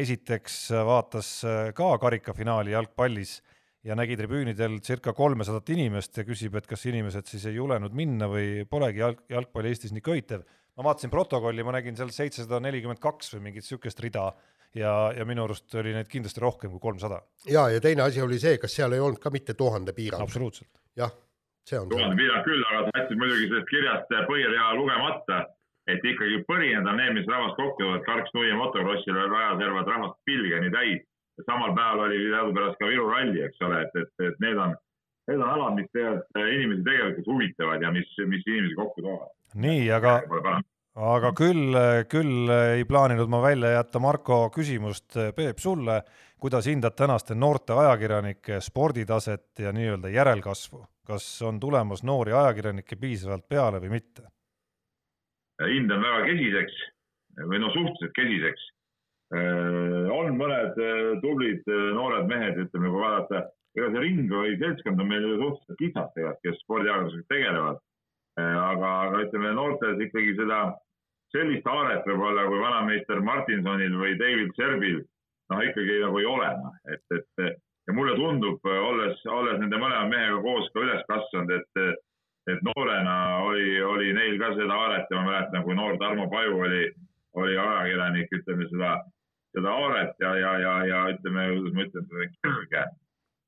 [0.02, 3.38] esiteks vaatas äh, ka karikafinaali jalgpallis
[3.86, 8.28] ja nägi tribüünidel circa kolmesadat inimest ja küsib, et kas inimesed siis ei julenud minna
[8.28, 10.44] või polegi jalg, jalgpall Eestis nii köitev.
[10.76, 14.32] ma vaatasin protokolli, ma nägin seal seitsesada nelikümmend kaks või mingit niisugust rida
[14.74, 17.20] ja, ja minu arust oli neid kindlasti rohkem kui kolmsada.
[17.46, 20.22] ja, ja teine asi oli see, kas seal ei olnud ka mitte tuhande piirang.
[20.22, 20.70] absoluutselt.
[20.96, 21.12] jah,
[21.66, 21.88] see on.
[21.88, 25.44] tuhande piirang küll, aga sa jätsid muidugi sellest kirjast põhirea lugemata,
[25.88, 30.72] et ikkagi põrinad on need, mis rahvast kokku toovad, Karks Nui motokrossil rajaservad rahvast pilgeni
[30.74, 31.04] täis.
[31.46, 34.72] samal päeval oli teadupärast ka Viru ralli, eks ole, et, et, et need on,
[35.30, 39.30] need on alad, mis tegelikult inimesi tegelikult huvitavad ja mis, mis inimesi kokku toovad.
[39.54, 40.18] nii, aga
[40.98, 41.76] aga küll,
[42.10, 46.00] küll ei plaaninud ma välja jätta Marko küsimust, Peep, sulle,
[46.40, 53.46] kuidas hindad tänaste noorte ajakirjanike sporditaset ja nii-öelda järelkasvu, kas on tulemas noori ajakirjanikke piisavalt
[53.48, 54.26] peale või mitte?
[55.58, 56.74] hindan väga kesiseks
[57.50, 58.66] või no suhteliselt kesiseks.
[60.14, 60.78] on mõned
[61.22, 63.42] tublid noored mehed, ütleme, kui vaadata,
[63.76, 67.82] ega see ring või seltskond on meil ju suhteliselt kitsas tegelikult, kes spordiajakirjandusega tegelevad.
[68.38, 70.60] aga, aga ütleme noortes ikkagi seda
[71.34, 75.00] sellist haaret võib-olla kui vanameister Martinsonil või David Serbil,
[75.52, 77.58] noh ikkagi nagu ei ole, noh, et, et
[77.88, 82.00] ja mulle tundub, olles, olles nende mõlema mehega koos ka üles kasvanud, et,
[82.52, 83.18] et noorena
[83.48, 86.82] oli, oli neil ka seda haaret ja ma mäletan, kui noor Tarmo Paju oli,
[87.40, 88.94] oli ajakirjanik, ütleme seda,
[89.56, 92.88] seda haaret ja, ja, ja, ja ütleme, kuidas ma ütlen, seda kirge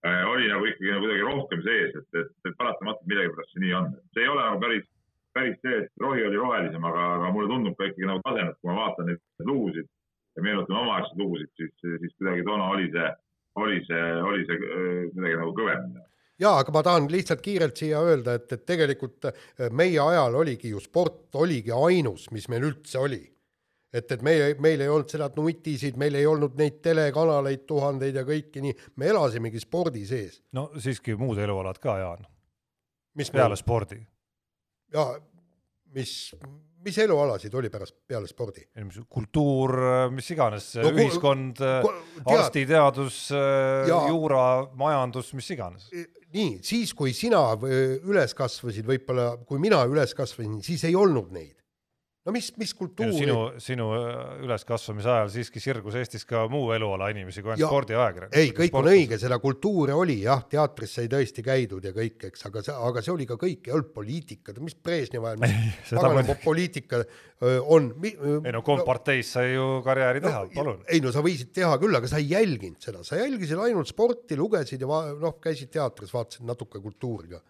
[0.01, 3.91] oli nagu ikkagi nagu kuidagi rohkem sees, et, et, et paratamatult millegipärast see nii on.
[4.15, 4.87] see ei ole nagu päris
[5.35, 8.71] päris see, et rohi oli rohelisem, aga, aga mulle tundub ka ikkagi nagu tasemet, kui
[8.71, 9.89] ma vaatan neid lugusid
[10.37, 13.11] ja meenutan omaaegseid lugusid, siis, siis kuidagi toona oli see,
[13.65, 15.91] oli see, oli see äh, kuidagi nagu kõvem
[16.41, 19.43] jaa, aga ma tahan lihtsalt kiirelt siia öelda, et, et tegelikult äh,
[19.77, 23.23] meie ajal oligi ju sport oligi ainus, mis meil üldse oli.
[23.93, 28.23] et, et meie, meil ei olnud seda nutisid, meil ei olnud neid telekanaleid tuhandeid ja
[28.27, 30.43] kõiki nii, me elasimegi spordi sees.
[30.53, 32.27] no siiski muud elualad ka, Jaan.
[33.19, 33.99] mis peale spordi?
[34.95, 35.05] Ja
[35.95, 36.15] mis,
[36.85, 38.65] mis elualasid oli pärast, peale spordi?
[39.09, 39.77] kultuur,
[40.15, 41.63] mis iganes no,, ühiskond,
[42.25, 43.23] arstiteadus,
[43.87, 44.45] juura,
[44.81, 45.89] majandus, mis iganes.
[46.35, 51.57] nii, siis kui sina üles kasvasid, võib-olla kui mina üles kasvasin, siis ei olnud neid.
[52.27, 53.17] No mis, mis kultuuri.
[53.17, 58.37] sinu, sinu äh, üleskasvamise ajal siiski sirgus Eestis ka muu eluala inimesi kui ainult spordiajakirjanikud.
[58.37, 58.91] ei, kõik sportus.
[58.91, 62.77] on õige, seda kultuuri oli jah, teatris sai tõesti käidud ja kõik, eks, aga see,
[62.91, 67.03] aga see oli ka kõik, ei olnud poliitikat, mis Brežnevi ajal, mis paganama poliitika
[67.73, 67.91] on.
[68.45, 70.85] ei no komparteis sai ju karjääri teha no,, palun.
[70.93, 74.37] ei no sa võisid teha küll, aga sa ei jälginud seda, sa jälgisid ainult sporti,
[74.37, 77.45] lugesid ja noh, käisid teatris, vaatasid natuke kultuuri ka.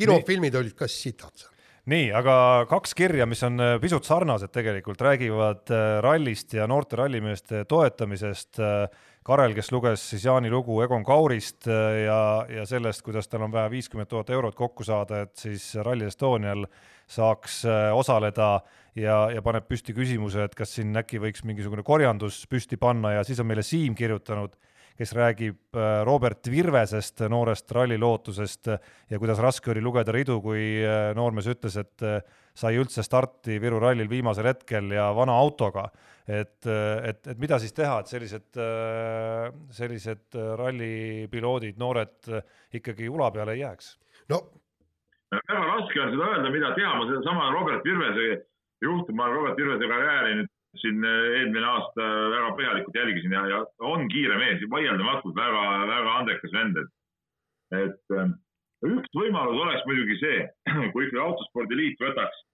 [0.00, 1.58] kinofilmid olid ka sitad seal
[1.88, 2.34] nii, aga
[2.68, 8.60] kaks kirja, mis on äh, pisut sarnased tegelikult, räägivad äh, rallist ja noorte rallimeeste toetamisest.
[8.60, 13.52] Äh, Karel, kes luges siis Jaani lugu Egon Kaurist ja, ja sellest, kuidas tal on
[13.52, 16.64] vaja viiskümmend tuhat eurot kokku saada, et siis Rally Estonial
[17.04, 17.60] saaks
[17.94, 18.48] osaleda
[18.96, 23.26] ja, ja paneb püsti küsimuse, et kas siin äkki võiks mingisugune korjandus püsti panna ja
[23.28, 24.56] siis on meile Siim kirjutanud
[25.00, 28.68] kes räägib äh, Robert Virvesest, noorest rallilootusest
[29.08, 32.18] ja kuidas raske oli lugeda ridu, kui äh, noormees ütles, et äh,
[32.52, 35.88] sai üldse starti Viru rallil viimasel hetkel ja vana autoga.
[36.30, 38.58] et, et, et mida siis teha, et sellised,
[39.74, 42.28] sellised rallipiloodid, noored
[42.76, 43.88] ikkagi ula peale ei jääks?
[44.30, 44.38] no
[45.32, 48.28] väga raske on seda öelda, mida teha, ma sedasama Robert Virvese
[48.84, 53.42] juhtum, ma olen Robert Virvese karjääri nüüd siin äh, eelmine aasta väga põhjalikult jälgisin ja,
[53.50, 56.92] ja on kiire mees, vaieldamatult väga, väga andekas vend, et,
[57.80, 58.30] et äh,
[58.86, 60.46] üks võimalus oleks muidugi see,
[60.92, 62.44] kui ikkagi autospordiliit võtaks,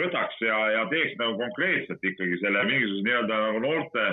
[0.00, 4.06] võtaks ja, ja teeks nagu konkreetselt ikkagi selle mingisuguse nii-öelda nagu noorte,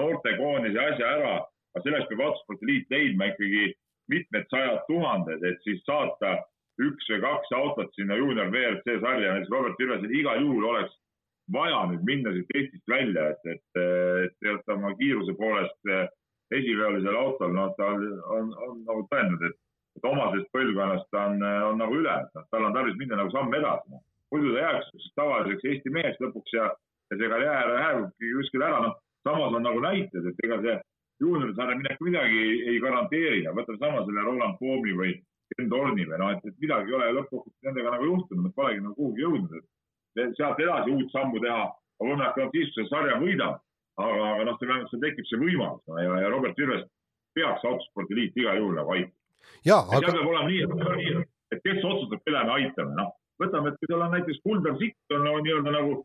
[0.00, 1.34] noortekoondise asja ära,
[1.74, 3.72] aga selleks peab autospordiliit leidma ikkagi
[4.12, 6.36] mitmed sajad tuhanded, et siis saata
[6.82, 10.94] üks või kaks autot sinna juunior WRC sarja, näiteks Robert Virvesel igal juhul oleks
[11.52, 16.06] vaja nüüd minna siit Eestist välja, et, et, et tegelikult oma kiiruse poolest eh,
[16.58, 19.58] esiveolisel autol, noh, ta on, on, on nagu tõendanud, et,
[19.98, 23.54] et omasest põlvkonnast ta on, on nagu üle, noh, tal on tarvis minna nagu samm
[23.58, 23.92] edasi.
[23.92, 24.04] Noh.
[24.32, 26.70] muidu ta jääks tavaliseks Eesti meheks lõpuks ja,
[27.12, 28.96] ja see karjäär hääbubki kuskil ära, noh.
[29.28, 30.78] samas on nagu näited, et ega see
[31.22, 32.40] juuniorisaare minek midagi
[32.70, 35.12] ei, garanteeri, võtame sama selle Roland Poomi või
[35.52, 38.96] Ken Torni või noh, et midagi ei ole lõppkokkuvõttes nendega nagu juhtunud, nad polegi nagu
[38.96, 39.68] kuhugi jõudnud, et
[40.16, 41.66] sealt edasi uut sammu teha,
[42.00, 43.60] on võimalik ainult siis, see sarja võidab.
[44.02, 46.86] aga, aga noh, vähemalt seal tekib see võimalus no, ja, ja Robert Virves
[47.36, 49.18] peaks autospordiliit igal juhul nagu aitama.
[49.68, 50.00] ja, aga.
[50.00, 53.90] seal peab olema nii, et, et kes otsustab, kelle me aitame, noh, võtame, et kui
[53.90, 55.98] tal on näiteks Kuldar Sikk on no, nii-öelda nagu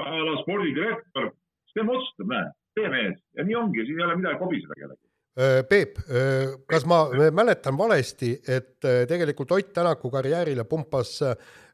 [0.00, 1.30] a la spordidirektor,
[1.66, 5.04] siis tema otsustab, näe, tee mees ja nii ongi, siin ei ole midagi kobiseda kellelegi.
[5.34, 7.04] Äh, Peep, äh, kas ma
[7.34, 11.16] mäletan valesti, et äh, tegelikult Ott Tänaku karjäärile pumpas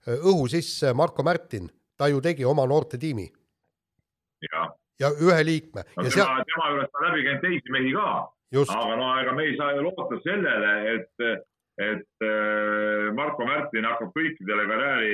[0.09, 1.68] õhu sisse Marko Märtin
[2.01, 3.28] ta ju tegi oma noortetiimi.
[5.01, 5.84] ja ühe liikme.
[5.96, 8.09] no tema seal..., tema juures on läbi käinud teisi mehi ka.
[8.78, 11.26] aga no ega me ei saa ju loota sellele, et,
[11.80, 15.12] et äh, Marko Märtin hakkab kõikidele karjääri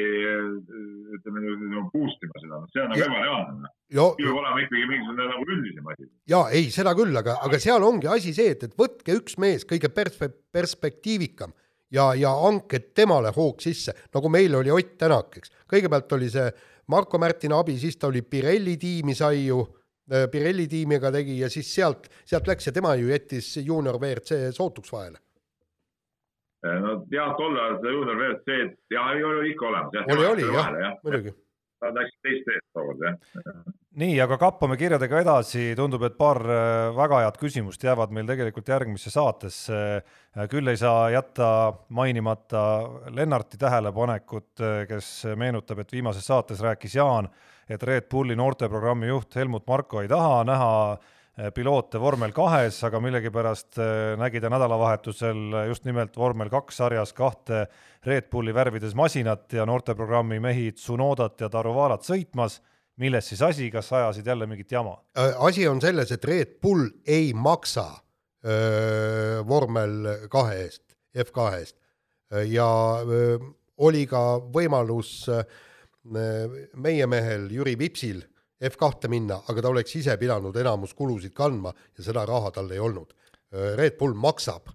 [1.18, 3.74] ütleme boost ima seda, see on nagu ebareaalne.
[3.90, 6.08] peab olema ikkagi mingisugune nagu üldisem asi.
[6.34, 9.66] ja ei, seda küll, aga, aga seal ongi asi see, et, et võtke üks mees
[9.66, 10.22] kõige pers-,
[10.54, 11.54] perspektiivikam
[11.92, 15.52] ja, ja andke temale hoog sisse, nagu meil oli Ott Tänak, eks.
[15.70, 19.60] kõigepealt oli see Marko Märtina abi, siis ta oli Pirelli tiimi sai ju,
[20.12, 24.52] äh, Pirelli tiimiga tegi ja siis sealt, sealt läks ja tema ju jättis juunior WRC
[24.56, 25.18] sootuks vahele.
[26.66, 29.98] Äh, no jah, tol ajal seda juunior WRC-d ja oli ikka olemas.
[30.14, 31.34] oli, oli jah ja., muidugi.
[31.84, 33.18] Nad läksid teist teed tookord jah
[33.96, 38.68] nii, aga kappame kirjadega edasi, tundub, et paar äh, väga head küsimust jäävad meil tegelikult
[38.68, 39.80] järgmisse saatesse.
[40.52, 42.60] küll ei saa jätta mainimata
[43.08, 47.28] Lennarti tähelepanekut, kes meenutab, et viimases saates rääkis Jaan,
[47.68, 53.00] et Red Bulli noorteprogrammi juht Helmut Marko ei taha näha äh, piloote vormel kahes, aga
[53.00, 57.64] millegipärast äh, nägi ta nädalavahetusel just nimelt vormel kaks sarjas kahte
[58.04, 62.60] Red Bulli värvides masinat ja noorteprogrammi mehi Tsunodat ja Daruvalat sõitmas
[63.00, 64.96] milles siis asi, kas ajasid jälle mingit jama?
[65.18, 67.90] Äh, asi on selles, et Red Bull ei maksa
[68.46, 70.82] öö, vormel kahe eest,
[71.18, 71.76] F2 eest
[72.46, 72.68] ja
[73.02, 73.38] öö,
[73.76, 75.42] oli ka võimalus öö,
[76.76, 78.22] meie mehel Jüri Vipsil
[78.62, 82.78] F2-te minna, aga ta oleks ise pidanud enamus kulusid kandma ja seda raha tal ei
[82.80, 83.10] olnud.
[83.76, 84.70] Red Bull maksab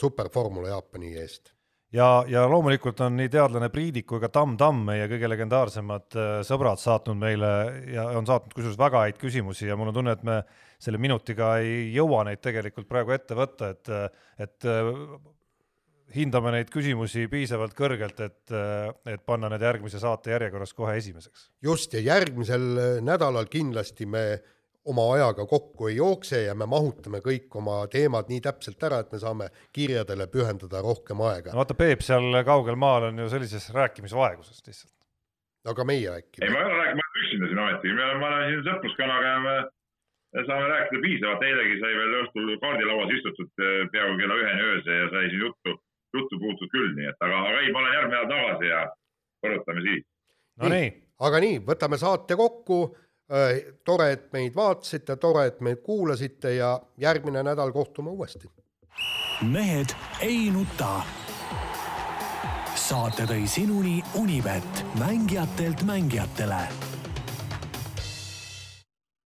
[0.00, 1.52] superformula Jaapani eest
[1.94, 6.34] ja, ja loomulikult on nii teadlane Priidik kui ka Tamm Tamm, meie kõige legendaarsemad äh,
[6.46, 7.52] sõbrad, saatnud meile
[7.92, 10.42] ja on saatnud kusjuures väga häid küsimusi ja mul on tunne, et me
[10.78, 13.92] selle minutiga ei jõua neid tegelikult praegu ette võtta, et,
[14.44, 14.92] et äh,
[16.14, 18.52] hindame neid küsimusi piisavalt kõrgelt, et,
[19.12, 21.50] et panna need järgmise saate järjekorras kohe esimeseks.
[21.62, 24.22] just, ja järgmisel nädalal kindlasti me
[24.88, 29.10] oma ajaga kokku ei jookse ja me mahutame kõik oma teemad nii täpselt ära, et
[29.12, 31.52] me saame kirjadele pühendada rohkem aega.
[31.52, 34.94] no vaata, Peep seal kaugel maal on ju sellises rääkimisvaeguses lihtsalt.
[35.68, 36.44] aga meie äkki?
[36.44, 39.34] ei, ma ei ole rääkinud, ma üksinda siin ometigi, me oleme, ma olen siin sõpruskanaga
[39.34, 39.56] ja me
[40.46, 43.52] saame rääkida piisavalt, eilegi sai veel õhtul kaardilauas istutud
[43.92, 45.74] peaaegu kella üheni öösel ja sai siin juttu,
[46.16, 48.80] juttu puutud küll, nii et aga, aga ei, ma olen järgmine nädal tagasi ja
[49.44, 50.08] korrutame siis.
[50.62, 50.96] no nii, nii..
[51.28, 52.80] aga nii, võtame saate kokku.
[53.84, 58.50] Tore, et meid vaatasite, tore, et meid kuulasite ja järgmine nädal kohtume uuesti.
[59.42, 61.02] mehed ei nuta.
[62.74, 66.97] saate tõi sinuni Unibet, mängijatelt mängijatele